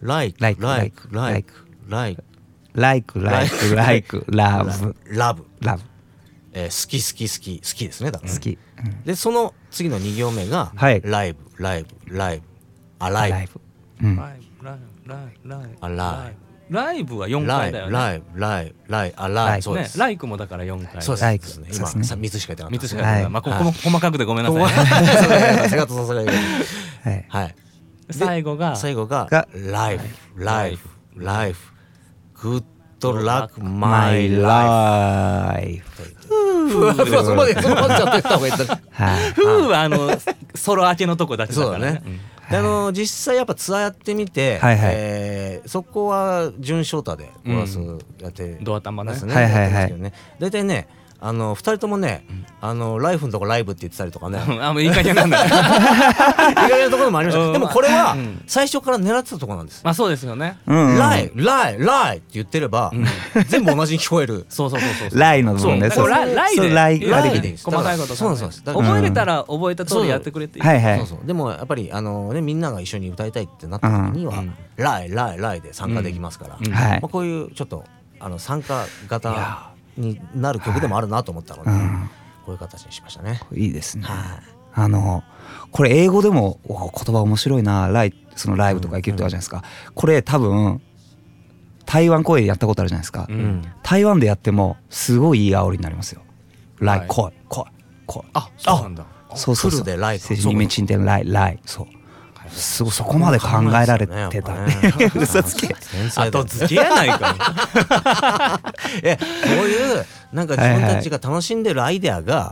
[0.02, 1.54] like」「like like」「like
[1.88, 2.24] like」
[2.68, 3.14] like.
[3.16, 3.76] like.
[3.76, 5.80] Like love 「love」love.
[6.54, 7.60] えー好き好き好き。
[7.60, 8.58] 好きですねだから好き。
[9.06, 11.02] でその次の2行目が「はい。
[11.04, 12.44] ライブライブライブ」
[13.00, 13.60] 「アライ live
[14.02, 14.16] うん。
[14.16, 15.78] ライブライブライブライブ。
[15.82, 16.36] あライ
[16.70, 17.92] ライブは4ブ」ライブ回だよね。
[17.92, 19.98] ライブライブライブあライブそうです。
[19.98, 21.02] ねライクもだから4回。
[21.02, 21.24] そうです。
[21.24, 21.48] ライク。
[21.48, 22.02] そうですねそうですね。
[22.02, 22.88] 今さ3つしか言ってなか3った。
[22.88, 23.32] つしかやってない、はい。
[23.32, 24.64] まあここも細かくでごめんなさい、
[27.04, 27.26] はい。
[27.30, 27.56] はい
[28.10, 31.74] 最後が最後がが「ライフライフライフ
[32.42, 32.64] グッ
[33.00, 39.32] ドラック my マイライ life フそこまでそこまでちゃってった方がいいんだはい。
[39.34, 40.10] フーはあの
[40.56, 42.02] ソロ明けのとこだけだそうだからね
[42.50, 47.80] あの実際やっぱツアーやってみて、はえーそこは純ショータでコーラス
[48.22, 48.64] やってうん。
[48.66, 49.12] ドア玉ね。
[49.12, 50.14] ますね。
[50.40, 50.88] 大体ね
[51.26, 52.26] あの2人ともね、
[52.60, 54.44] あのライフのとこライブって言ってたりとかね。
[54.46, 55.40] う んあもういい加減なんだ。
[55.48, 57.54] 意外なところもありました、うん。
[57.54, 58.44] でもこれはうん。
[58.46, 60.58] 最初から狙ってたところなんです、まあそうですよね。
[60.68, 61.00] うんうん。
[61.00, 62.92] ライライライって言ってれば、
[63.48, 64.46] 全部同じに聞こえる。
[64.50, 65.90] そうそうそうそうライの部分ね。
[65.92, 66.10] そう。
[66.10, 66.36] だからそう。
[66.36, 70.98] ライでそうライライでライで細かいことそうなんですだから覚えれたら覚えた通りやってくれていいはいはい。
[70.98, 71.26] そうそう。
[71.26, 74.54] でもやっぱりあの、ね、みんなが一緒に歌いたいってなった時には、うん。
[74.76, 76.70] ライライライで参加できますから、うん。
[76.70, 77.02] はい。
[77.02, 77.86] まあ、こういうちょっと
[78.20, 82.10] あの参加型になる曲でもあるなと思ったので、うん。
[82.46, 83.40] こういう形にしましたね。
[83.54, 84.04] いいですね。
[84.04, 84.42] は
[84.76, 85.24] あの
[85.72, 89.64] これ英語でもお言葉面白いなライそのライブとか行けるとかじゃないですか。
[89.94, 90.82] これ多分
[91.86, 93.28] 台湾公演やったことあるじゃないですか。
[93.30, 93.42] うい、うん。
[93.42, 96.22] ん台湾でやってもすごいいい煽りになりますよ。
[96.80, 97.08] ライはい。
[97.08, 97.66] 来い来い
[98.08, 98.24] 来い。
[98.34, 99.06] あそうなんだ。
[99.36, 99.82] そうそうそう。
[99.82, 100.14] フルでラ
[101.66, 101.88] そう
[102.54, 103.48] すごいそこまで考
[103.82, 104.54] えられてた。
[104.54, 104.78] ね
[105.16, 105.76] 嘘つけ。
[106.16, 108.62] 後付けやないか。
[109.04, 112.52] えこういうなんか自分たちが楽しんでるアイデアが、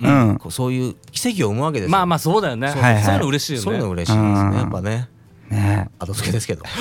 [0.49, 1.91] そういう奇跡を生むわけですよ。
[1.91, 2.67] まあまあそうだよね。
[2.67, 3.13] はいはいそう。
[3.15, 3.63] いうの嬉しいよね。
[3.63, 4.51] そういうの嬉しいですうん。
[4.51, 5.09] ねやっぱね。
[5.49, 5.89] ね。
[5.99, 6.63] 後付けですけど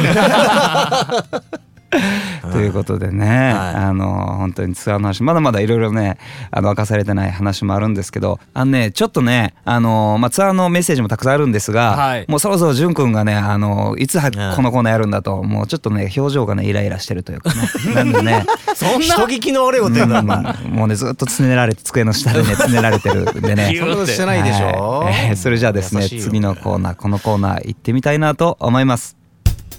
[2.53, 3.75] ということでね、はい。
[3.75, 6.19] あの本当にツアーの話まだまだいろいろね
[6.51, 12.25] あの明かされてない話もあるんですけどあのねちょっとねあの、まあ、ツアーのメッセージもたくさんあるんですが、はい。
[12.29, 14.27] もうそろそろ潤くんがねあのいつこ
[14.63, 17.61] のコーナーやるんだともうちょっとね表情がねイライラしてるというかね。
[17.95, 18.45] なんでね。
[18.75, 19.15] そんな？
[19.15, 20.27] 人聞きの悪いこと言うん。
[20.27, 23.75] もうねずっとつねられて机の下でね つねられてるんでね。
[23.79, 25.15] そんなことしてないでしょ、はい。
[25.29, 29.17] えーそれじゃあですね優しいよ次のコーナーこのコーナー行ってみたいなと思います。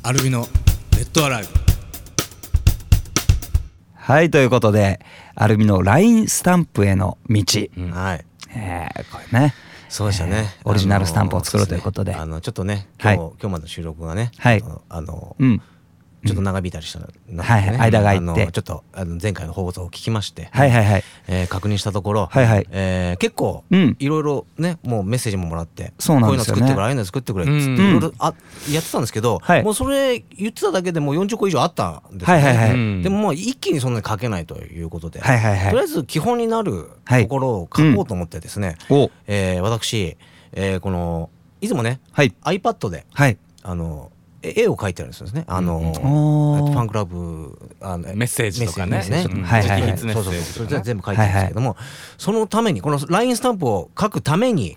[0.04, 0.48] アルビの
[0.98, 1.71] レッドアライブ
[4.12, 5.00] はいということで
[5.36, 7.44] アルミの LINE スタンプへの道、
[7.94, 8.26] はい。
[8.54, 9.54] えーこれね。
[9.88, 12.14] そうでしたね、えーオリジナルスタンプを作ろうということで。
[12.14, 13.32] あのちょっとね今日,、はい。
[13.40, 14.62] 今日までの収録がね、はい。
[14.90, 15.62] あの、うん
[16.26, 17.78] ちょっと長引いたりしたので、はいはい。
[17.80, 18.44] 間が空いて。
[18.44, 21.04] あのちょっとあの前回の放送を聞きまして、はいはいはい。
[21.28, 22.68] えー確認したところ、はいはい。
[22.72, 23.96] えー結構うん。
[24.00, 26.62] いろいろねもうメッセージももらってそうなんですよね。
[26.62, 28.34] こういうの作ってくれああいうの作ってくれっつってうんいろいろあ
[28.70, 29.64] やってたんですけど、はい。
[29.64, 32.74] もうそれ言ってただけでもう40個以上あったんですよね、はいはいはい。
[32.74, 33.02] うん。
[33.02, 35.70] でももう一気にそんなに書けないということで、はいはいはい。
[35.72, 39.10] とりあえず基本になるはいところを書こうと思ってですね、お。
[39.28, 40.18] えー私、
[40.54, 41.30] えーこの
[41.62, 42.34] いつもねはい。
[42.44, 43.38] iPad ではい。
[43.64, 44.11] あのえ
[44.44, 45.44] 絵を描いてるんですね。
[45.48, 48.98] あの、ファンクラブあのメッセージとかね。
[48.98, 49.82] はいはいはい。
[49.82, 51.78] 直筆メそうそうそうッセージとかねそれで全部書いてるんですけども、
[52.18, 54.76] そのためにこの LINE スタンプを書くために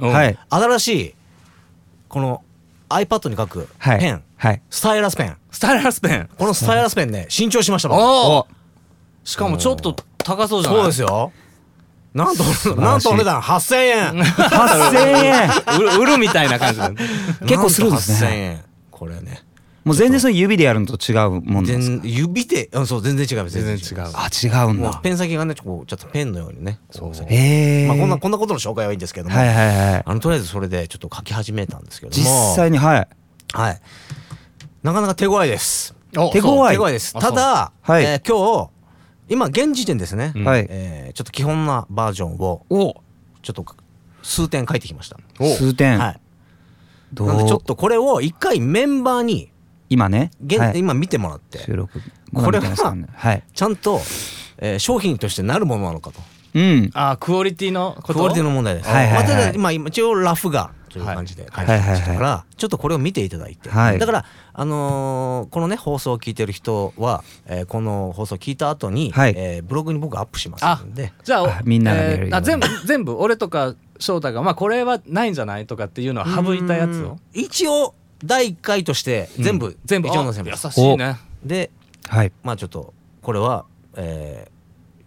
[0.51, 1.15] 新しい
[2.09, 2.43] この
[2.91, 3.99] iPad に書くはい。
[4.01, 4.63] ペン、はい。
[4.71, 5.37] スタイラスペン。
[5.51, 6.29] スタイラスペン。
[6.39, 8.47] このスタイラスペンね新調しました僕おお
[9.25, 10.81] しかもちょっと高そうじゃない？
[10.81, 11.33] そうですよ。
[12.13, 12.45] なんと
[12.77, 14.13] なんとお値段8000円。
[14.13, 15.99] 8000円。
[15.99, 18.19] 売るみたいな感じで結構するんですね。
[18.21, 18.65] なんと8000円。
[18.93, 19.43] これね
[19.85, 22.03] もう全然その指でやるのと違うもんなんですか？
[22.03, 22.71] 全指で？
[22.73, 24.11] うんそう全然違います全然違う。
[24.15, 24.91] あ違うんだ。
[24.91, 26.81] もうペン先がねちょっとちょっとペンのようにね。
[26.91, 27.13] そう。
[27.29, 27.87] へえ。
[27.87, 29.37] まあこんなこんなことの紹介はいいんですけども。
[29.37, 29.57] はいはい
[29.93, 30.03] はい。
[30.07, 32.17] あのとりあえずそれでちょっと書き始めたんですけども。
[32.17, 33.09] 実際にはい。
[33.53, 33.81] はい。
[34.83, 35.95] なかなか手強いです。
[36.17, 36.71] お手強い。
[36.71, 37.13] 手強いです。
[37.15, 38.05] あただ、はい。
[38.05, 38.71] えー今日
[39.29, 40.45] 今現時点ですね、うん。
[40.45, 40.67] はい。
[40.69, 42.95] えーちょっと基本なバージョンをお。
[43.43, 43.67] ちょっと
[44.23, 45.19] 数点書いてきました。
[45.39, 45.99] 数点。
[45.99, 46.21] はい。
[47.13, 49.53] どなんでちょっうとこれを一回メンバーに
[49.95, 50.31] 今ね。
[50.45, 50.79] 現、はい。
[50.79, 51.59] 今見てもらって。
[51.61, 52.01] 収録。
[52.35, 53.43] これははい。
[53.55, 54.01] ちゃんと、
[54.59, 56.21] えー商品としてなるものなのかと。
[56.55, 56.91] うん。
[56.95, 58.19] あクオリティのこと？
[58.21, 59.15] クオリティの問題です、はいはいはい。
[59.15, 63.99] まあただ今今一応ラフがという感じで書いてましたから、はちょっとこれを見ていただいて、はい。
[63.99, 69.35] だからあのーこのね放送を聞いてる人は、えーこの放送を聞いた後に、はい。
[69.37, 71.13] えーブログに僕アップしますんで。
[71.25, 72.35] じゃああみんなが見れるように。
[72.35, 75.67] あ全部全部俺とか翔太がまあこれはないんじゃない？
[75.67, 77.11] とかっていうのは省いたやつを？
[77.11, 77.19] うん。
[77.33, 80.09] 一応第1回として全部、全部。
[80.09, 81.19] 一応載せますあ優しいね。
[81.45, 81.71] で
[82.09, 82.33] はい。
[82.43, 84.55] まあちょっとこれは、えー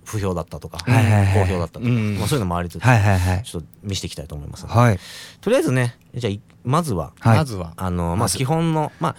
[0.07, 3.43] 不評だったとか、はいはいはい好評だったとか、うんまあ、そういうのもありつつ、はいはいはい。
[3.43, 4.99] ちょっと見せていきたいと思いますので、はい。
[5.41, 7.37] とりあえずねじゃあいまずははい。
[7.39, 7.73] まずは。
[7.75, 9.15] あのまあ基本のまあ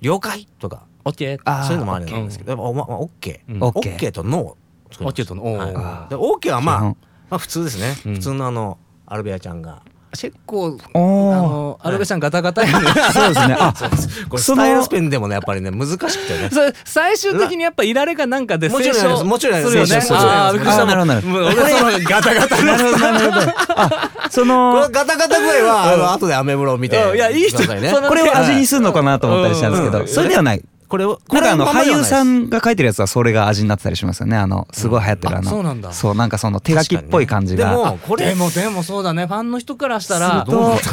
[0.00, 3.62] 了解とか OK あーそういうのもあるんですけど、やっぱおままあ OK、うん。
[3.62, 4.56] OK OK と NO
[4.90, 5.74] 作りました OK と NO はい。
[5.76, 6.96] あーで OK はまあま
[7.30, 8.14] あ普通ですね、うん。
[8.14, 12.86] 普通のあのアルベアちゃんが結構あのアルベちゃんガタガタやね。
[13.12, 13.56] そうですね。
[13.58, 13.72] あ
[14.28, 16.50] これスタイルスペンでもねやっぱりね難しくてね。
[16.84, 19.96] 最終的にやっぱいられかなんかでもちろんもちろんするよね。
[20.10, 23.52] あーびっくりしたなるほどなるほもう俺そのガタガタなるほどなるほど。
[23.76, 27.16] あそこののガタガタ具合はあの後でアメブロを見てうん。
[27.16, 27.58] いやいい人。
[27.62, 28.08] くださね。
[28.08, 30.08] これを味にするのかなと思ったりしたんですけどうん。
[30.08, 34.36] それではないこれをこれなんかあの俳優さんが書いてるやつはそれが味になってたりしますよね。
[34.36, 35.48] あのすごい流行ってるあの。
[35.48, 35.90] あそうなんだ。
[35.90, 37.70] そうなんかその手書きっぽい感じが。
[37.70, 39.24] でもこれでもでもそうだね。
[39.26, 40.46] ファンの人からしたら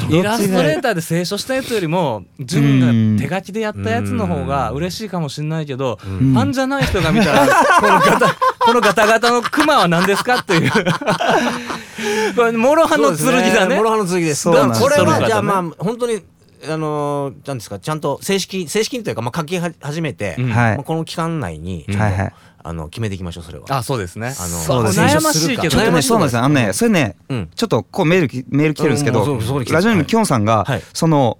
[0.10, 6.34] イラストレーターで清書したやつよりも純が手書きでやったやつの方が嬉しいかもしれないけどフん。
[6.34, 7.46] ァンじゃない人が見たら
[7.82, 10.72] このガタこのガタガタのクマは何ですかっていう。
[12.38, 13.76] これ諸刃の剣だね。
[13.76, 14.44] 諸刃の剣です。
[14.44, 14.82] そうなんです。
[14.82, 16.22] これはじゃあまあ本当に
[16.68, 20.50] あのーなんですかちゃんと正式正式にというかまあ書きは始めて、うん。
[20.50, 20.76] はい。
[20.76, 22.14] まあ、この期間内にちょっと、はい。
[22.14, 23.66] はいあの決めていきましょうそれは。
[23.70, 24.28] あそうですね。
[24.28, 25.06] あのそうそうですね。
[25.06, 26.44] 悩ましいけどちょっとねそうなんですよ。
[26.44, 27.50] あのねそれねうん。
[27.56, 30.82] ちょっとこうメールきメール来てるんですけどうんラジオネームきょんさんがはい。
[30.94, 31.38] その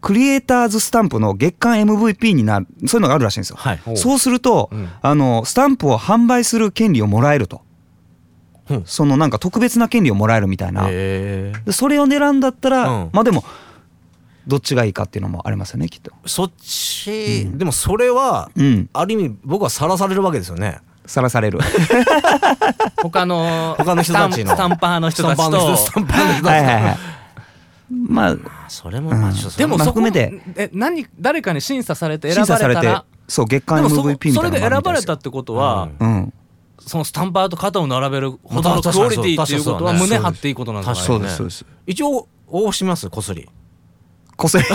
[0.00, 3.56] クリエイターズスタンプの月間 MVP になるそういうのがあるらしいんですよ。
[3.58, 3.80] はい。
[3.96, 4.88] そうするとうん。
[5.00, 7.62] あのスタンプを販売する権利をもらえると。
[8.68, 8.82] うん。
[8.84, 10.82] そのなんか特別な権利をもらえるみたいな。
[11.72, 13.10] それを狙うんだったら、うん。
[13.12, 13.42] まあでも
[14.48, 16.10] どっちがいいかっていうのもありますよねきっと。
[16.10, 20.80] ーそっち、でもそれはうんある意味僕はさらされるわけですよね。
[21.04, 21.58] さらされる。
[23.02, 26.96] 他の他の人たちのスタンパーの人たちとスタンパーの人たちとはいはいはい。
[27.90, 28.36] まあ
[28.68, 36.32] それもまあちょっとそれまあでもそこ含めてえ何誰かに審査されて選審査されてばれたらそう月間でもそ MVP みそれでたいなの選ばれたがってことは、うんうん。
[36.80, 41.64] そのスタンパーと肩を並べるほどのまあクオリティっていうことは胸張っていいことなんですそうです。
[41.86, 43.48] 一応応募しますこっそり。
[44.38, 44.64] こそり。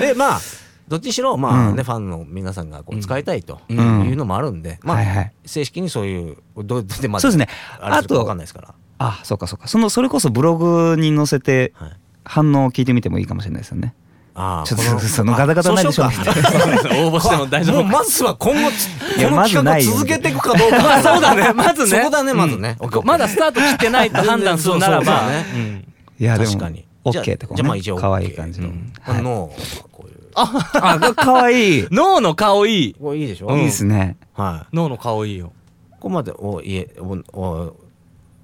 [0.00, 0.40] でまあ
[0.86, 1.76] どっちにしろまあうん。
[1.76, 3.74] ね、ファンの皆さんがこう使いたいとん。
[4.06, 5.32] いうのもあるんで、まあ、はいはい。
[5.46, 7.48] 正式にそういうどうでまそうですね。
[7.80, 8.74] あとわかんないですから。
[8.98, 9.66] あそうかそうか。
[9.68, 11.92] そのそれこそブログに載せてはい。
[12.24, 13.94] 反応を聞いてみてもいいかもしれないですよね。
[14.34, 20.82] ああちょっとそのガタガタないでしょあそうしようか 応募しても大丈夫もうまずは今後この企画を続けていくかどうか。
[20.82, 21.88] まあそうだねまずね。
[21.88, 22.32] そこだね。
[22.32, 23.04] まずね、うん。
[23.04, 25.26] まだスタート切ってないと判断するならば。
[25.28, 25.46] ね。
[25.54, 25.91] うん
[26.22, 26.86] いやでも確かに。
[27.04, 28.68] OK ってこうじゃあまあ一応ね可愛い感じの。
[28.68, 28.92] うん。
[29.00, 29.22] はい。
[29.22, 29.52] の
[29.90, 30.18] こういう。
[30.34, 31.86] あ可愛い。
[31.90, 32.94] 脳の顔いい。
[32.94, 33.58] これいいでしょ、うん。
[33.58, 34.16] いいですね。
[34.34, 35.46] は脳の顔いいよ。
[35.46, 37.76] いここまでおいえおお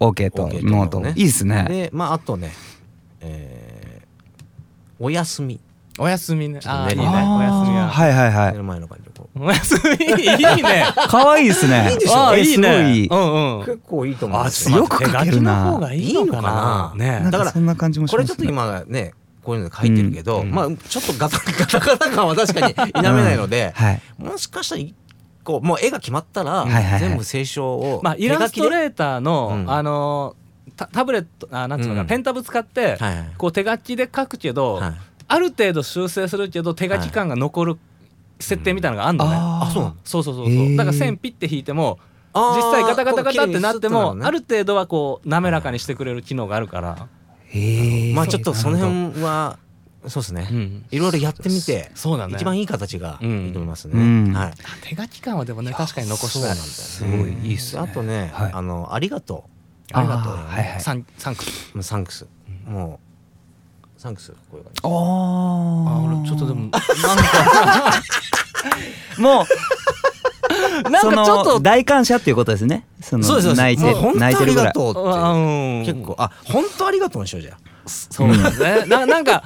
[0.00, 1.12] OK と OK とノートね。
[1.14, 1.66] いいですね。
[1.68, 2.52] でまああとね
[3.20, 5.60] えー、お休み。
[6.00, 6.58] おやすみね。
[6.64, 7.12] ああいいねおや
[7.64, 8.52] すみははいはいはい。
[8.52, 9.07] 寝る前の感じ
[9.40, 10.06] おやすみ。
[10.06, 10.84] いいね。
[11.08, 11.90] 可愛いですね。
[11.92, 12.12] いいでしょ。
[12.12, 13.08] えああいいね。
[13.10, 13.64] うんうん。
[13.64, 14.70] 結構いいと思うす。
[14.70, 15.24] よよく書けるな。
[15.24, 16.92] 手書きの方がいいのかな。
[16.96, 18.28] ねだからそんな感じもしこますね。
[18.28, 20.50] れちょっと今ねこういうので書いてるけど、うん。
[20.50, 24.02] まあちょっとガタガタガタ感は確かに否めないので、はい。
[24.18, 24.94] もしかしたら一
[25.44, 26.66] 個もう絵が決まったら、
[26.98, 29.70] 全部清書をまあイラストーレーターのうん。
[29.70, 30.34] あの
[30.76, 32.06] タタブレットあなんつうのかうなん。
[32.06, 33.30] ペンタブ使ってはいはい。
[33.36, 34.94] こう手書きで書くけどはい。
[35.30, 37.78] ある程度修正するけど手書き感が残る
[38.40, 39.36] 設定みたいなのがあんのね。
[39.36, 40.76] あそうそうそうそうそう。
[40.76, 41.98] だから線ピッて引いても
[42.34, 47.08] 実際ガタガタガタってなってもある程度はこう滑らかにしてくれる機能があるから。
[47.46, 48.14] へえ。
[48.14, 49.58] まあちょっとその辺は
[50.06, 50.84] そうですね、うん。
[50.90, 52.34] いろいろやってみてそうだね。
[52.36, 54.32] 一番いい形がいいと思いますね、うん。
[54.32, 54.52] はい。
[54.82, 57.82] 手書き感はでもね確かに残したいすごいいいっすね。
[57.82, 58.52] あとね、はい。
[58.52, 59.44] あのありがと
[59.92, 60.32] ありがとう。
[60.34, 60.80] あーはいはい。
[60.80, 62.26] サンサンクうもうサンクス、
[62.66, 63.07] もう
[63.98, 64.80] サンクスこういう感じ。
[64.84, 67.92] ああー俺ちょっとでも なんか。
[69.18, 69.44] も
[70.86, 71.60] うなんそのかちょっと。
[71.60, 72.86] 大感謝っていうことですね。
[73.02, 73.62] そのそうですそうです。
[73.62, 74.66] 泣いて本当あり泣いてるぐらい。
[74.66, 75.02] がとうってう。
[75.04, 75.84] ん。
[75.84, 77.58] 結構あ本当ありがとうにしようじゃあ。
[77.86, 78.84] そうですね。
[78.86, 79.42] ななんか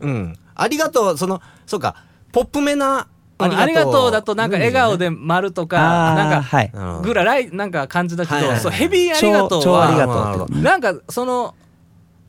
[0.00, 0.36] うん。
[0.56, 1.94] ありがとうそのそうか
[2.32, 3.06] ポップめな
[3.38, 4.10] ありがとう。
[4.10, 11.54] だとなんか笑顔で丸とかなんかぐらいなんか感じだけどそうヘビーありがとうはなんかその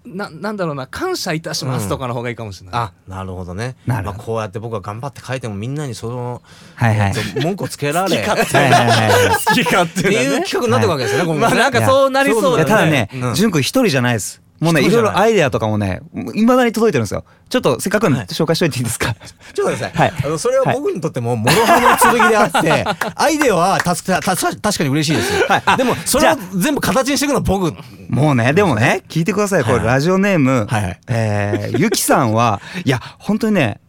[0.05, 2.81] ななんだろうな感謝いたしますとかの方がいいかもしれない。
[2.81, 3.75] あなるほどね。
[3.85, 4.07] なる。
[4.07, 6.41] ほどまあ、こうやって僕が頑張って書いてもみんなにその、
[6.75, 7.13] はいはい。
[7.15, 8.17] えっと文句をつけられ。
[8.17, 11.39] はいはいはいはい好き勝っていう企画になってるわけですよね、今後ね。
[11.41, 12.69] まあなんかそうなりそうだね。
[12.69, 13.35] ただねうん。
[13.35, 14.89] 潤くん一人じゃないですもうねい。
[14.89, 16.01] ろいろアイデアとかもね
[16.33, 17.25] いまだに届いてるんですよ。
[17.49, 19.13] ちょっとせっかくなんで紹介しといていいですか？
[19.53, 20.13] ちょっとください、はい。
[20.25, 25.45] あのそれは僕にとっても諸刃の剣であって、アイデアはたすたた確かに嬉しいですよ、
[25.77, 27.75] でもそれを全部形にしていくのは僕。
[28.09, 29.63] もうねでもね聞いてください。
[29.63, 29.85] こはいはい。
[29.87, 30.99] れラジオネームはいはい。
[31.07, 33.81] えーゆきさんはいや本当にね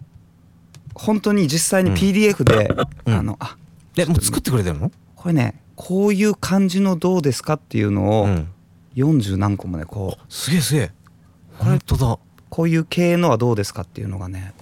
[0.94, 2.74] 本当に実際に PDF で
[3.06, 3.14] うん。
[3.14, 3.56] あのあ
[3.94, 8.48] でもう作ってくれてるの、これねこういう感じのどうですかっていうのをうん
[8.96, 10.32] 40何個もねこう。
[10.32, 10.90] すげえすげえ。
[11.58, 12.18] 本当だ。
[12.48, 14.54] こういう系のはどうですかっていうのがね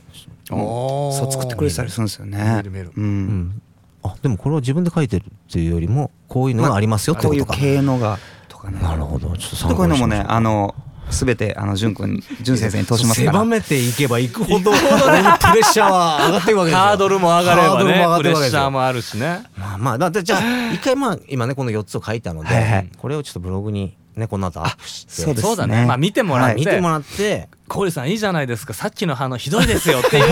[0.48, 2.56] そう作ってくれてたりするんですよね。
[2.58, 3.26] 見る見るううん。
[3.40, 3.62] ん。
[4.02, 8.18] あでもこれは自分で書いてるっていうよりもこういうのがありますよってこういうことか、系のが
[8.48, 8.80] とかね。
[8.80, 9.36] なるほど。
[9.36, 9.86] ちょっとで参考こう。
[9.86, 10.74] いうのもねあの
[11.10, 13.32] 全てあの潤くん潤先生に通しますから。
[13.32, 16.78] 狭めていけばいくほど プレッシャーは上がっていくわけですよ。
[16.84, 18.58] ハードルも上がればハードルも上がねプレってるわけですよ。
[18.58, 19.42] ッシャーもあるしね。
[19.56, 22.90] まあまあだってじゃあ一回まあ今ねこの4つを書いたので、はいはい。
[22.98, 25.12] これをちょっとブログにねこの後アップして。
[25.12, 25.48] そうですね。
[25.48, 25.86] そうだね。
[25.86, 26.54] まあ見てもらって。
[26.56, 28.74] 見てもらって小堀さんいいじゃないですか。
[28.74, 30.24] さっきの反応ひどいですよっていう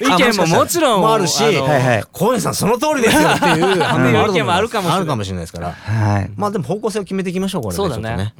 [0.00, 1.42] 意見ももちろんもあるし
[2.12, 3.76] 小園さんその通りですよっていう
[4.30, 4.90] 意見もあるかも
[5.24, 5.46] しれない。
[5.46, 5.72] ですから。
[5.72, 6.30] はい。
[6.36, 8.34] まあでも方向性を決めていきましょうこれでそうだね。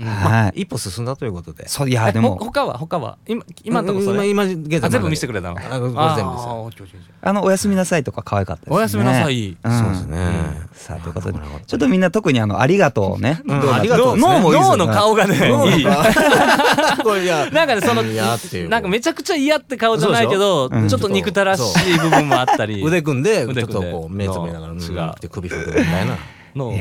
[0.55, 1.69] 一歩進んだということで。
[1.69, 2.37] そういやえでも。
[2.37, 2.79] ほ他は？
[2.79, 3.17] 他は？
[3.27, 4.29] 今今のとこそれ？
[4.29, 8.77] 今今現在あ全部見せてくれたのあのおやすみなさいとか可愛かったですね。
[8.77, 9.49] おやすみなさい。
[9.49, 9.57] ん。
[9.63, 10.67] そうですね。
[10.75, 13.41] さあということでちょっとみんな特にあのありがとうね。
[13.49, 15.37] ありがとう脳もいいですよ脳の顔がね
[15.79, 15.85] いい。
[17.53, 18.69] なんかねその嫌っていう。
[18.69, 20.89] なんかめちゃくちゃ嫌って顔じゃないけどそうん。
[20.89, 22.83] ちょっと憎たらしい部分もあったり。
[22.83, 23.89] 腕組んでちょ腕組んで。
[23.89, 25.11] っとこう目つぶりながらうん違う。
[25.11, 26.17] って首振ってみたいな。
[26.55, 26.81] のいい。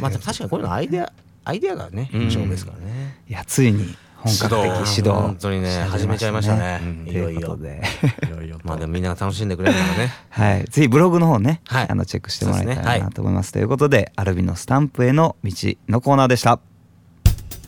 [0.00, 1.12] まあ確かにこういうのアイデア
[1.44, 2.24] アイデアがねうん。
[2.24, 3.20] 勝負ですからね。
[3.28, 5.10] いやついに本格的指導。
[5.10, 6.80] 本当にね始めちゃいましたね。
[6.82, 7.82] うんいよいよということで。
[8.22, 10.12] いろいまあでもみんなが楽しんでくれるならね。
[10.30, 10.64] はい。
[10.64, 11.86] ぜひブログの方ねはい。
[11.90, 13.52] あのチェックしてもらいたいないと思います。
[13.52, 15.52] ということでアルビのスタンプへの道
[15.88, 16.58] のコーナーでした。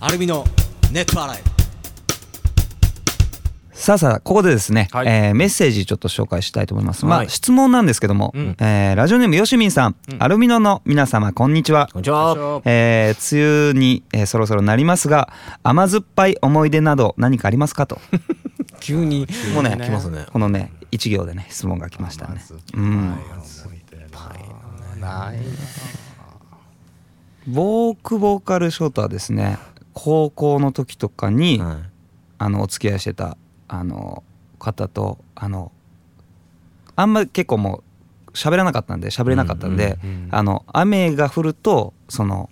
[0.01, 0.45] アルミの
[0.93, 1.56] ネットアライブ
[3.77, 5.07] さあさあここでですね、はい。
[5.07, 7.29] えーメッセージちょっと紹介したいと思います、まあはい。
[7.29, 8.57] 質問なんですけども、うん。
[8.59, 10.23] えーラジオネームよしみんさん、うん。
[10.23, 11.89] アルミノの皆様こんにちは。
[11.93, 12.63] こんにちは。
[12.65, 15.31] えー梅雨に、えーそろそろなりますが
[15.63, 18.01] 甘酸っぱい思い出など何かありますかと。
[18.81, 19.27] 急に。
[19.55, 20.27] もうねね。
[20.33, 22.43] このね一行でね質問が来ましたね。
[22.75, 23.15] ううん。
[28.03, 29.59] クボーカルショートはですね
[29.93, 31.77] 高校の時とかに、はい。
[32.39, 33.37] あのお付き合いしてた
[33.69, 34.23] あの
[34.59, 35.73] 方とあの
[36.95, 37.83] あんま結構も
[38.29, 42.51] う喋らなかったんで喋れなかったんで、うんうんうんあの雨が降るとその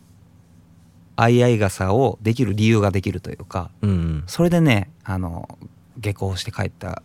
[1.16, 4.24] 相合い傘をできる理由ができるというかうんうん。
[4.26, 5.48] それでねあの
[5.98, 7.02] 下校して帰った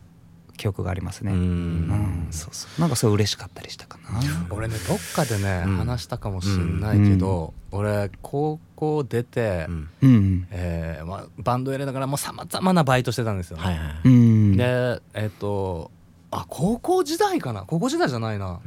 [0.60, 1.32] 記憶がありますね。
[1.32, 1.42] ううん
[1.88, 2.82] んそうそう。
[2.82, 4.20] なんかそれ嬉しかったりしたかな。
[4.52, 5.78] 俺ねどっかでねうん。
[5.78, 9.90] 話したかもしれないけど俺高校出てうん。
[10.02, 10.48] うんうん。
[10.52, 13.64] えーまあバンドやりながらもうさまざまなバイトしてたんですよね。
[13.64, 14.58] はいはいうん。
[14.58, 15.92] でえっ、と
[16.32, 17.64] あ高校時代かな？
[17.66, 18.60] 高校時代じゃないな、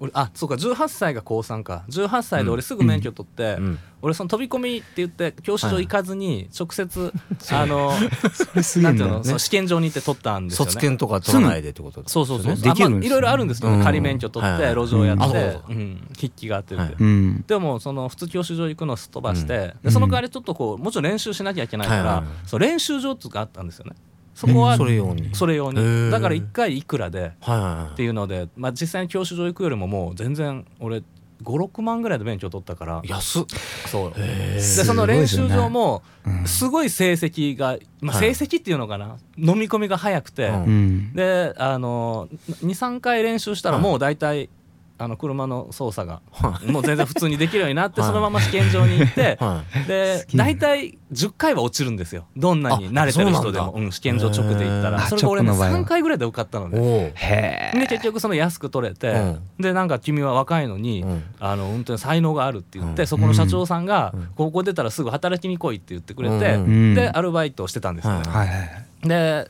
[0.00, 1.84] 俺あそうか18歳が高3か。
[1.88, 3.78] 18歳で俺すぐ免許取って、うん。
[4.00, 7.12] 俺その飛び込みって言って教習所行かずに直接、
[7.50, 7.92] あの
[8.32, 9.10] それすげえだよね。
[9.10, 10.70] なんんていうのその試験場に行って取ったんですよね。
[10.70, 12.46] 卒検とか取らないでってことそうそうそう。
[12.52, 13.00] ですできるんですね。
[13.00, 13.82] あまあいろいろあるんですけど、うん。
[13.82, 14.62] 仮免許取ってはい。
[14.62, 16.08] はい路上やってうん。
[16.14, 16.94] 筆記があってって、はい。
[16.96, 17.44] うん。
[17.46, 19.82] でもその普通教習所行くのすっ飛ばして、うん。
[19.86, 22.26] でその代わりちょっとこうもちろん練習しなきゃいけないから、はいはいはい。
[22.46, 23.92] そう練習場っていうのがあったんですよね
[24.38, 25.34] そこはそれ用に？
[25.34, 26.10] それ用に。
[26.12, 27.92] だから1回いくらではいはいはい。
[27.94, 31.02] っていうので、まあ、実際に教習所行くよりももう全然俺
[31.42, 33.02] 56万ぐらいで免許取ったから。
[33.04, 33.44] 安っ。
[33.86, 34.12] そう。
[34.14, 36.46] でその練習場もうん。
[36.46, 38.32] すごい成績が、まあ、はい。
[38.32, 40.54] 成績っていうのかな、飲み込みが早くて、うん。
[40.54, 42.28] うんであの
[42.62, 44.50] 23回練習したらもう大体
[44.98, 46.20] あの車の操作が
[46.66, 52.26] もう全然普通にできるようになってそのまま試験場に行ってはで大体10回は落ちるんですよ。
[52.36, 55.00] どんなに慣れてる人でも、うなん試験場直で行ったら。
[55.06, 55.84] それが俺ねあ直の場合は。
[55.84, 56.78] 3回ぐらいで受かったのね。
[56.78, 59.42] おおへえで結局その安く取れて、うん。
[59.58, 61.24] でなんか君は若いのに、うん。
[61.38, 63.06] あの本当に才能があるって言って、うん。
[63.06, 64.28] そこの社長さんが、うん。
[64.36, 66.58] 高校出たらすぐ働きに来いって言ってくれて、
[66.94, 68.86] でアルバイトをしてたんですよね。
[69.02, 69.48] で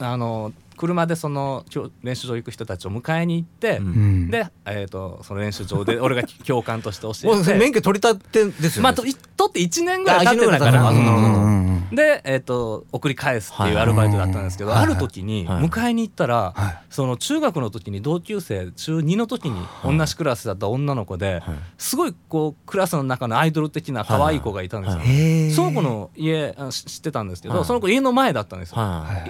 [0.00, 1.64] あの車でその
[2.02, 3.86] 練習場行く人たちを迎えに行って、うん。
[3.86, 4.30] うん。
[4.30, 7.06] で、えー、とその練習場で 俺が教官として。
[7.06, 8.82] も教えてう免許取り立てですよね。
[8.84, 16.78] まあとい取って1年ぐらい経ってたかあ一年ぐらで、えー、と送り返すっていうはいアルバイトだったんですけど、はいある時にはい迎えに行ったら、はい。
[16.90, 21.58] その中学の時に同級生中2の時に同じクラスだった女の子で、はい。
[21.76, 24.98] すごいこうクラスの中のアイドル的な可愛い子がいたんですよ。
[24.98, 25.08] はい。
[25.08, 27.64] へえその子の家知ってたんですけど、はい。
[27.64, 29.24] その子家の前だったんですよ、あ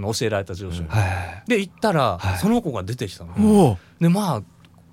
[0.00, 0.88] の教えられた住所に。
[0.88, 0.93] はい
[1.46, 2.38] で行ったら、はい。
[2.38, 3.78] その子が出てきたの。
[4.00, 4.42] でまあ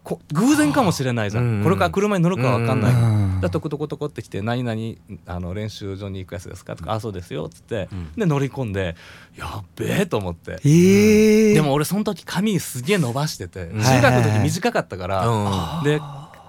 [0.04, 1.64] こ偶然かもしれないじゃん、うん。
[1.64, 2.92] これから車に乗るか分かんない。
[2.94, 3.42] から、うん。
[3.42, 4.96] だトコトコトコってきて「何々
[5.28, 8.12] あの練習場に行くやつですか?」とか「あそうですよ」っつって、うん。
[8.18, 8.96] で乗り込んで
[9.38, 10.60] やっべえと思って。
[10.64, 13.84] へえでも俺その時髪すげえ伸ばしててうん。
[13.84, 16.02] 中学の時短かったから、うんで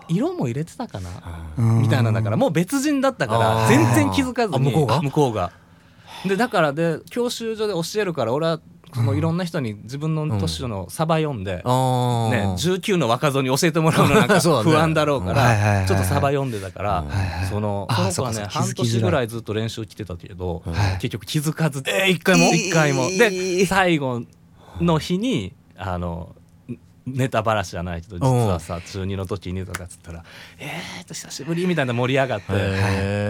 [0.09, 1.11] 色も入れてたかな、
[1.57, 3.63] うんみたいなんだからもう別人だったかあー。
[3.63, 4.57] ら全然気づかずに。
[4.57, 5.01] あ向こうが？
[5.03, 5.53] 向こうが。
[6.27, 8.61] でだからで教習所で教えるから俺は
[8.95, 17.05] そのいろんな人に自分の年のサバ読んで、ね、19の若造に教えてもらうのなんか 不安だろうからちょっとサバ読んでたから
[17.49, 20.99] そのあその子はね半年ぐらいずっと練習来てたけどはい。
[21.01, 22.53] 結局気づかずえー一回も？
[22.55, 23.05] 一回も。
[23.05, 24.23] えでー最後
[24.81, 26.35] の日にあの
[27.07, 30.25] ネタばらしじゃないけど実はさ中2の時にとかっつったら
[30.59, 32.53] 「えーっと久しぶり」みたいな盛り上がって。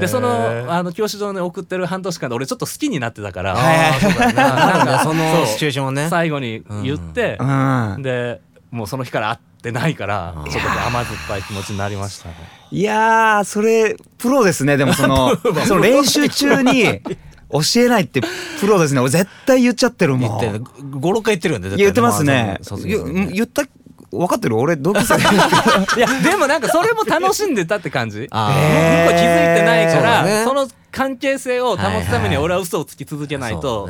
[0.00, 4.84] でそのあの教師場に送ってる半年間で俺ちょっと好きになってたから、な。
[4.84, 6.08] んかそのシチュエーションはね。
[6.10, 8.02] 最後に言って、うん。
[8.02, 12.34] でもうその日から会ってないからちょっと甘酸っぱい気持ちになりましたね。
[12.70, 17.02] いやーそれプロですねでもその その練習中に
[17.52, 18.20] 教えないって
[18.60, 20.40] プロですね俺絶対言っちゃってるもん。
[20.40, 21.84] 言ってる56回言ってるよね絶対。
[21.84, 22.58] 言ってますね。
[22.84, 23.62] 言言った
[24.10, 24.58] 分かってる？
[24.58, 28.20] 俺同級生いやでもなんかそれも楽しんでたって感じ。
[28.28, 30.44] 向こう気づいてないからね。
[30.44, 33.88] その関係性を保つために俺は嘘をつき続けないと。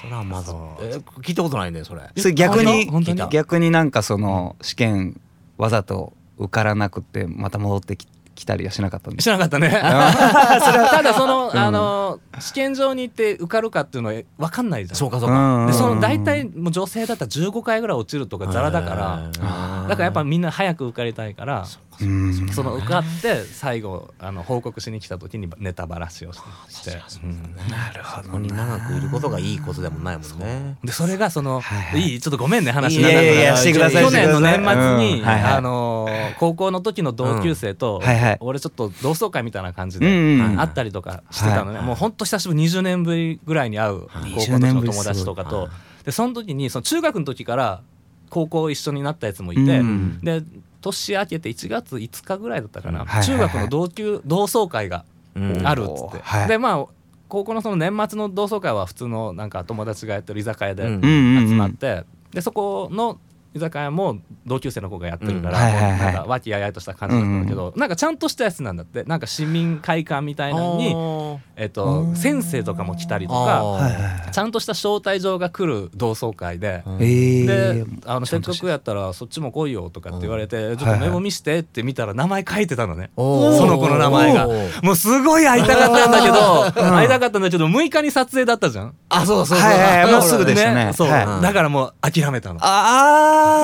[0.00, 2.02] それはまずえ聞いたことないねそれ。
[2.16, 2.90] それ逆に
[3.30, 5.20] 逆になんかその試験
[5.58, 8.06] わざと受からなくてまた戻ってき
[8.36, 9.70] 来たりはしなかったんです知らなかったね。
[9.80, 14.96] ただその、あの試験場に行って受かるかっていうのは分かんないじゃん。
[14.96, 15.66] そうかそうか。
[15.66, 18.96] でその大体もう女性だったら15回ぐらい落ちるとかザラだから。
[18.96, 21.66] らだからやっぱみんな早く受かりたいから
[22.00, 22.48] うん。
[22.48, 27.00] その受かって最後あの報告しに来た時にネタばらしをして。
[27.22, 30.76] うんなるほどに長くいることがいいことでもないもんね。
[30.84, 32.00] でそれがそのはいはい。
[32.00, 34.62] いいちょっとごめんね話いやいやいやしてください去年の年末
[34.96, 35.26] にうん。
[35.26, 35.52] はいはい。
[35.54, 36.08] あの
[36.38, 38.36] 高校の時の同級生とはいはい。
[38.40, 40.50] 俺ちょっと同窓会みたいな感じうんうん。
[40.52, 41.78] で会ったりとかしてたのね。
[41.78, 41.86] はい。
[41.86, 44.00] もうほんと久しぶり20年ぶりぐらいに会う
[44.34, 45.70] 高校の友達とか20と
[46.04, 47.82] でその時にその中学の時から
[48.30, 50.20] 高校一緒になったやつもいてうん。
[50.22, 50.42] で
[50.80, 53.26] 年明けて1月5日ぐらいだったかな、はいはいはい。
[53.26, 55.04] 中学の同級同窓会が
[55.34, 55.66] うん。
[55.66, 56.48] あるっつって、はい。
[56.48, 56.86] でまあ
[57.28, 60.94] 高校のその年末の同窓会は普通のなんか友達がやってる居酒屋でうん。
[60.94, 61.48] うんうんうん。
[61.48, 63.18] 集まって、でそこの
[63.56, 69.04] 居酒屋も同級生の子がやってるから、なんか和気あいあいとした感じだったんだけど、なんかちゃんとしたやつなんだって。
[69.04, 76.82] なんか市民会館みたいなのに、えっと先生とかも来たりとかちゃんとした招待状が来る同窓会で。
[76.86, 77.46] えー。
[77.46, 84.48] であのせっかくやったらそっちも来いよとかって言われて、ちょっとメモ見してって見たら名前書いてたのね、そその子の名前が。
[84.82, 88.94] もうすごい会いたかったんだけど会いたかったんだけど6日に撮影だったじゃん。
[89.08, 89.68] あそうそうそう。
[89.68, 90.12] はいはいはい。
[90.12, 90.92] もうすぐでしたね。
[90.92, 91.42] そう、はい。
[91.42, 92.60] だからもう諦めたの。
[92.62, 92.66] あ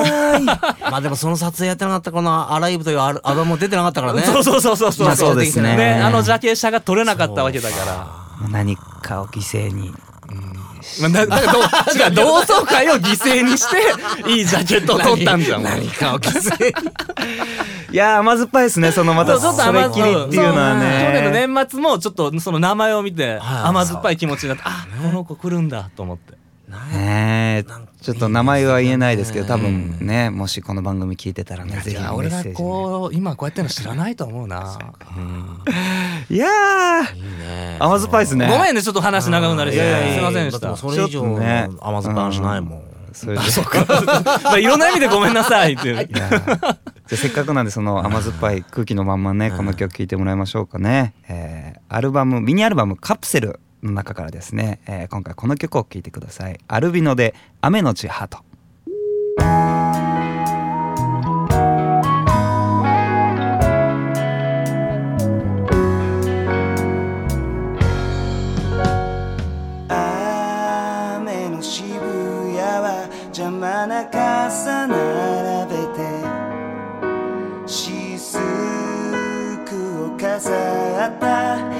[0.03, 0.45] ー
[0.91, 4.21] まあでもその撮影やってなかったこのアライブというアルバムも出てなかったからね。
[4.23, 5.75] そうそうそうそうそう,、まあそうですね。
[5.75, 8.07] であのジャケ写が撮れなかったわけだから。
[8.49, 9.93] 何かを犠牲に。
[11.01, 11.63] まあ、だだからどう
[11.95, 15.63] 違う同窓会を犠牲にしていいジャケットを撮ったんじゃん。
[15.63, 16.69] 何かを犠牲
[17.91, 21.13] いやー甘酸っぱいですねそのまたそれ甘っきりっていうのはね。
[21.13, 23.39] そう去年の年末もちょっとその名前を見てはい。
[23.65, 26.33] 甘酸っぱい気持ちになってあこの子来るんだと思って
[26.91, 27.65] ね
[28.01, 32.55] ちょっと名前は言えないですけど多分ねもしこの番組聞いてたらねぜひ俺がッセージね。
[32.55, 34.77] こう今こうやってるの知らないと思うな。
[36.29, 37.77] いやーいいね。
[37.79, 38.49] 甘酸っぱいですね。
[38.49, 40.75] ごめんねちょっと話長くなりすぎてすいませんでした。
[40.75, 41.37] それ以上の
[41.81, 42.83] 甘酸っぱい話ないもん。
[43.13, 43.41] それで
[44.43, 46.07] まあいろんな意味でごめんなさいっていう。
[46.07, 46.29] じゃ
[47.11, 56.59] あせっかくなんでその甘酸っぱい空気のまんまねこの曲聴いてもらいましょうかね、えーアルバムミニアルバム「カプセル」の中からですね、えー、今回この曲を聴いてください。
[56.67, 58.39] アルビノで雨のちハート。
[69.89, 76.03] 雨の渋谷は邪魔な傘並べて
[77.67, 78.39] 雫
[80.05, 80.51] を飾
[81.07, 81.72] った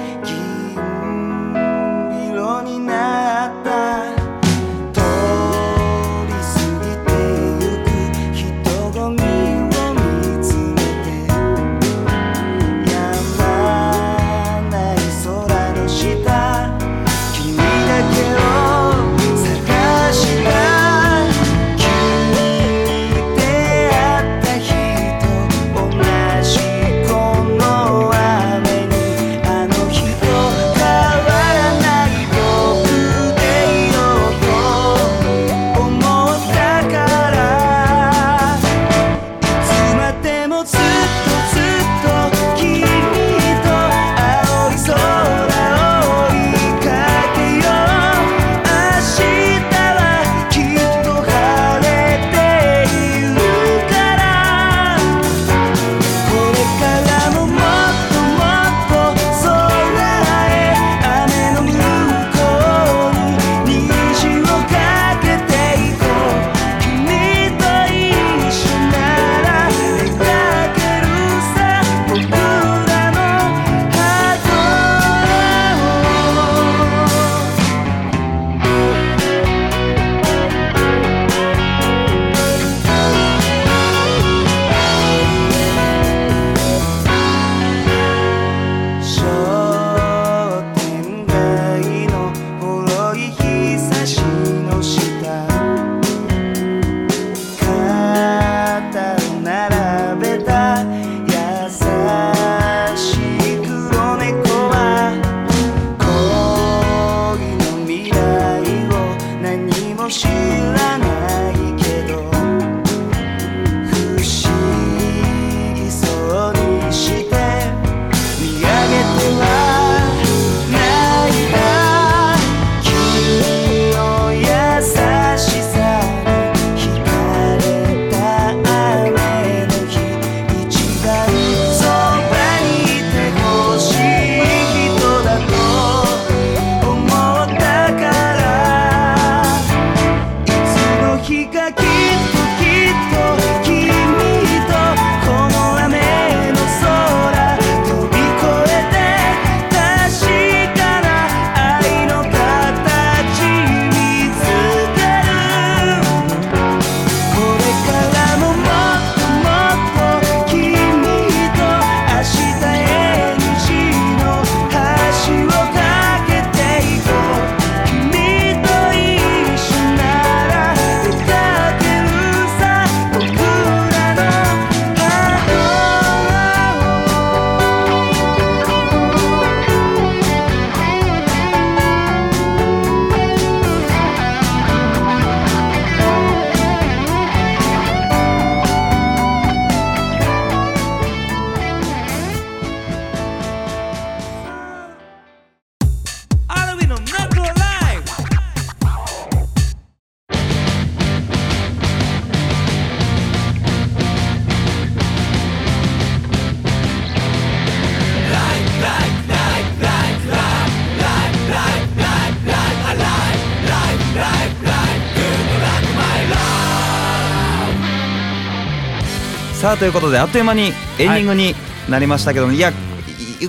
[219.74, 221.52] さあということであっという間にエンディングに
[221.90, 222.74] なりましたけども、い、やい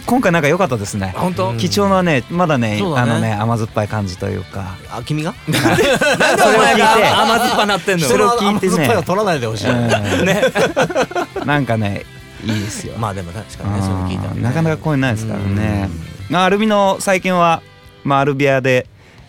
[0.07, 1.13] 今回なんか良かったですね。
[1.15, 1.53] 本当？
[1.55, 2.93] 貴重なねまだねね。
[2.95, 4.76] あのね甘酸っぱい感じというか。
[4.89, 5.36] あ君が？
[5.47, 6.82] なんでお前それを聞いて。
[6.82, 8.73] が甘酸っぱなってんのそれをよ聞いてね。
[8.73, 9.88] 甘酸っぱいを取らないでほしい、うん。
[11.45, 12.05] なんかね
[12.43, 12.95] いいですよ。
[12.97, 14.41] まあでも確かにねそれ聞いたらね。
[14.41, 15.89] なかなかこういうのないですからね。
[16.32, 17.61] まあアルビの最近は、
[18.03, 18.88] まあ、アルビアで、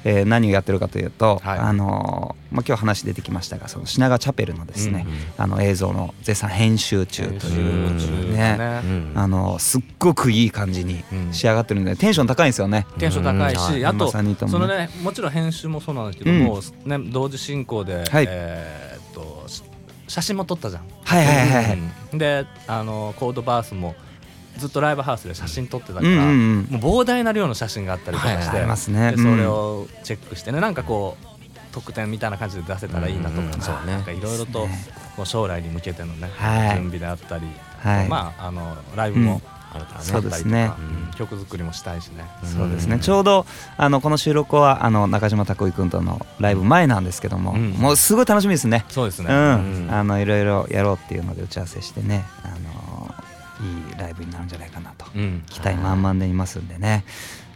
[0.09, 1.59] えー何をやってるかというと、はい。
[1.59, 5.05] あのーまあ、今日話出てきましたがその品川チャペルのですね、
[5.37, 7.87] あの映像の絶賛編集中とい
[8.29, 8.57] うね。
[8.57, 8.81] ね。
[8.85, 9.13] うん。
[9.17, 11.03] あのすっごくいい感じに
[11.33, 12.87] 仕上がってるんでテンション高いんですよね。
[12.99, 13.87] テンション高いし、うん。
[13.87, 16.45] あとまさにともそのねもちろん編集もそうなんですけどうん。
[16.45, 18.27] も、ね同時進行で、はい。
[18.29, 19.63] えーっとし
[20.09, 20.83] 写真も撮ったじゃん。
[21.05, 21.73] はいはいは
[22.13, 23.97] いであのコードバースも
[24.59, 26.81] ずっとライブハウスで写真撮ってたから、うんうんうん。
[26.81, 29.17] もう膨大な量の写真があったりとかして、はいね。
[29.17, 29.33] でうん。
[29.33, 31.27] それをチェックしてねなんかこう
[31.73, 33.47] 特典みたいな感じで出せたらいいなとか、うん。
[33.47, 34.69] うんなんかいろいろと
[35.17, 36.77] こう将来に向けてのね、はい。
[36.77, 37.47] 準備であったり、
[37.79, 38.09] はい。
[38.09, 39.43] まああのライブも
[39.73, 40.71] あるからね、そうですね。
[40.79, 41.11] うん。
[41.17, 42.25] 曲作りもしたいしね。
[42.45, 42.99] そうですね。
[42.99, 43.47] ちょうど
[43.77, 47.71] あのこの収録はあの中島拓井君とのライブ前なんですけども、うん。
[47.73, 48.85] もうすごい楽しみですね。
[48.89, 49.29] そうですね。
[49.29, 52.55] うん、あのいろいろやろうっていうので打ち合わせしてね、あの
[53.61, 55.07] いいライブになるんじゃないかなと。
[55.15, 55.43] うん。
[55.49, 57.05] 期待満々でいますんでね、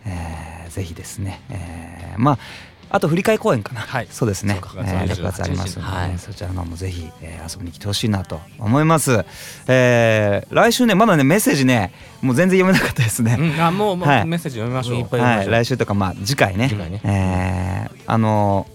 [0.07, 2.39] えーぜひですね、えーまあ
[2.93, 4.09] あと振り替え公演かな、はい。
[4.11, 4.55] そうですね。
[4.55, 4.73] そうか。
[4.79, 5.97] えー6 6月ありますんで、ね。
[5.97, 6.19] はい。
[6.19, 9.25] そちらの方もぜひ、えー遊びに来てほしいなと思います、
[9.69, 14.27] えー来週ねまだねメッセージねもう全然読めなかったですね、うん、あもうもうはい。
[14.27, 15.17] メッセージ読みましょう。
[15.21, 16.69] はい、来週とかまあ次回ね。
[16.69, 17.01] 次回ね。
[17.05, 18.67] えーあの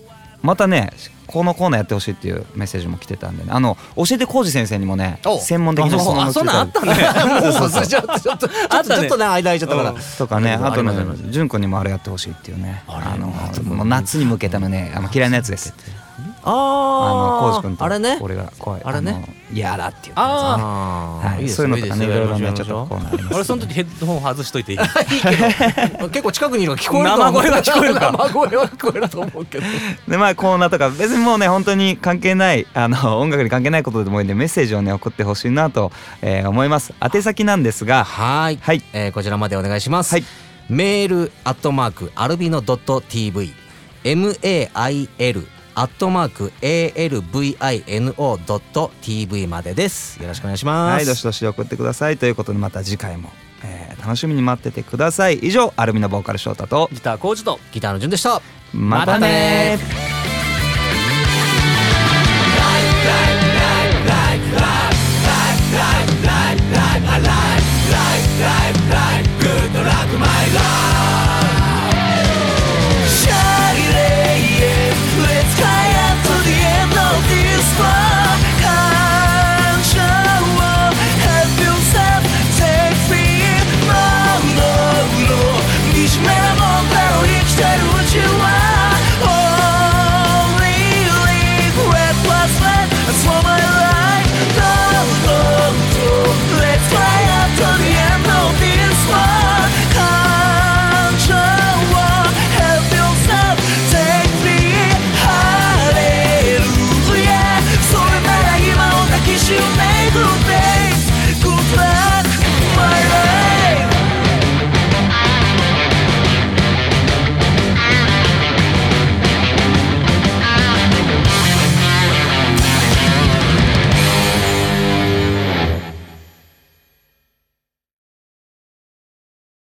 [0.41, 0.91] またね
[1.35, 3.49] このコーナーやってほしいっていうメッセージも来てたんでね。
[3.51, 5.37] あの教えて浩二先生にもねお。
[5.37, 6.95] 専門的な質問あ そんなんあったね。
[6.95, 8.19] ちょっとちょったね。
[8.21, 9.97] ちょっとね間空いちゃったから、うん。
[10.17, 11.23] とかねああとねありますあります。
[11.29, 12.83] 潤君にもあれやってほしいっていうね。
[12.87, 13.27] あの
[13.75, 15.73] もう夏に向けてのねあの嫌いなやつです
[16.47, 18.17] あの浩あ二君とあれね。
[18.21, 18.81] 俺が怖い。
[18.83, 19.11] あれね。
[19.51, 21.27] のやだっていうあー。
[21.29, 21.39] はい。
[21.39, 24.79] い、ですそういうのとかねいろいろねちょっとコーナーあります俺その時ヘッドホン外しといていい？
[26.09, 27.33] 結構近くにいるのが聞こえると思う。
[27.33, 29.63] 生声は聞こえるか生声は聞こえると思うけど。
[30.07, 35.91] でまあコーナーとか別にもうね本当に関係ないあの音楽に関係ないことでもいいんでメッセージをね送ってほしいなと、
[36.21, 36.93] えー思います。
[37.01, 38.03] 宛先なんですが。
[38.03, 38.81] はい、はい。
[38.93, 40.25] えーこちらまでお願いします、はい。
[40.69, 43.53] メールアットマークアルビノドット TV
[44.03, 45.45] mail
[45.75, 48.15] アットマーク alvino
[48.45, 50.21] ドット TV までです。
[50.21, 50.93] よろしくお願いします。
[50.93, 52.17] はいどしどし送ってください。
[52.17, 53.31] ということでまた次回も、
[53.63, 55.39] えー楽しみに待っててください。
[55.39, 58.41] 以上アルミのボーカル翔太とギターコーチとギターの順でした。
[58.71, 60.14] またね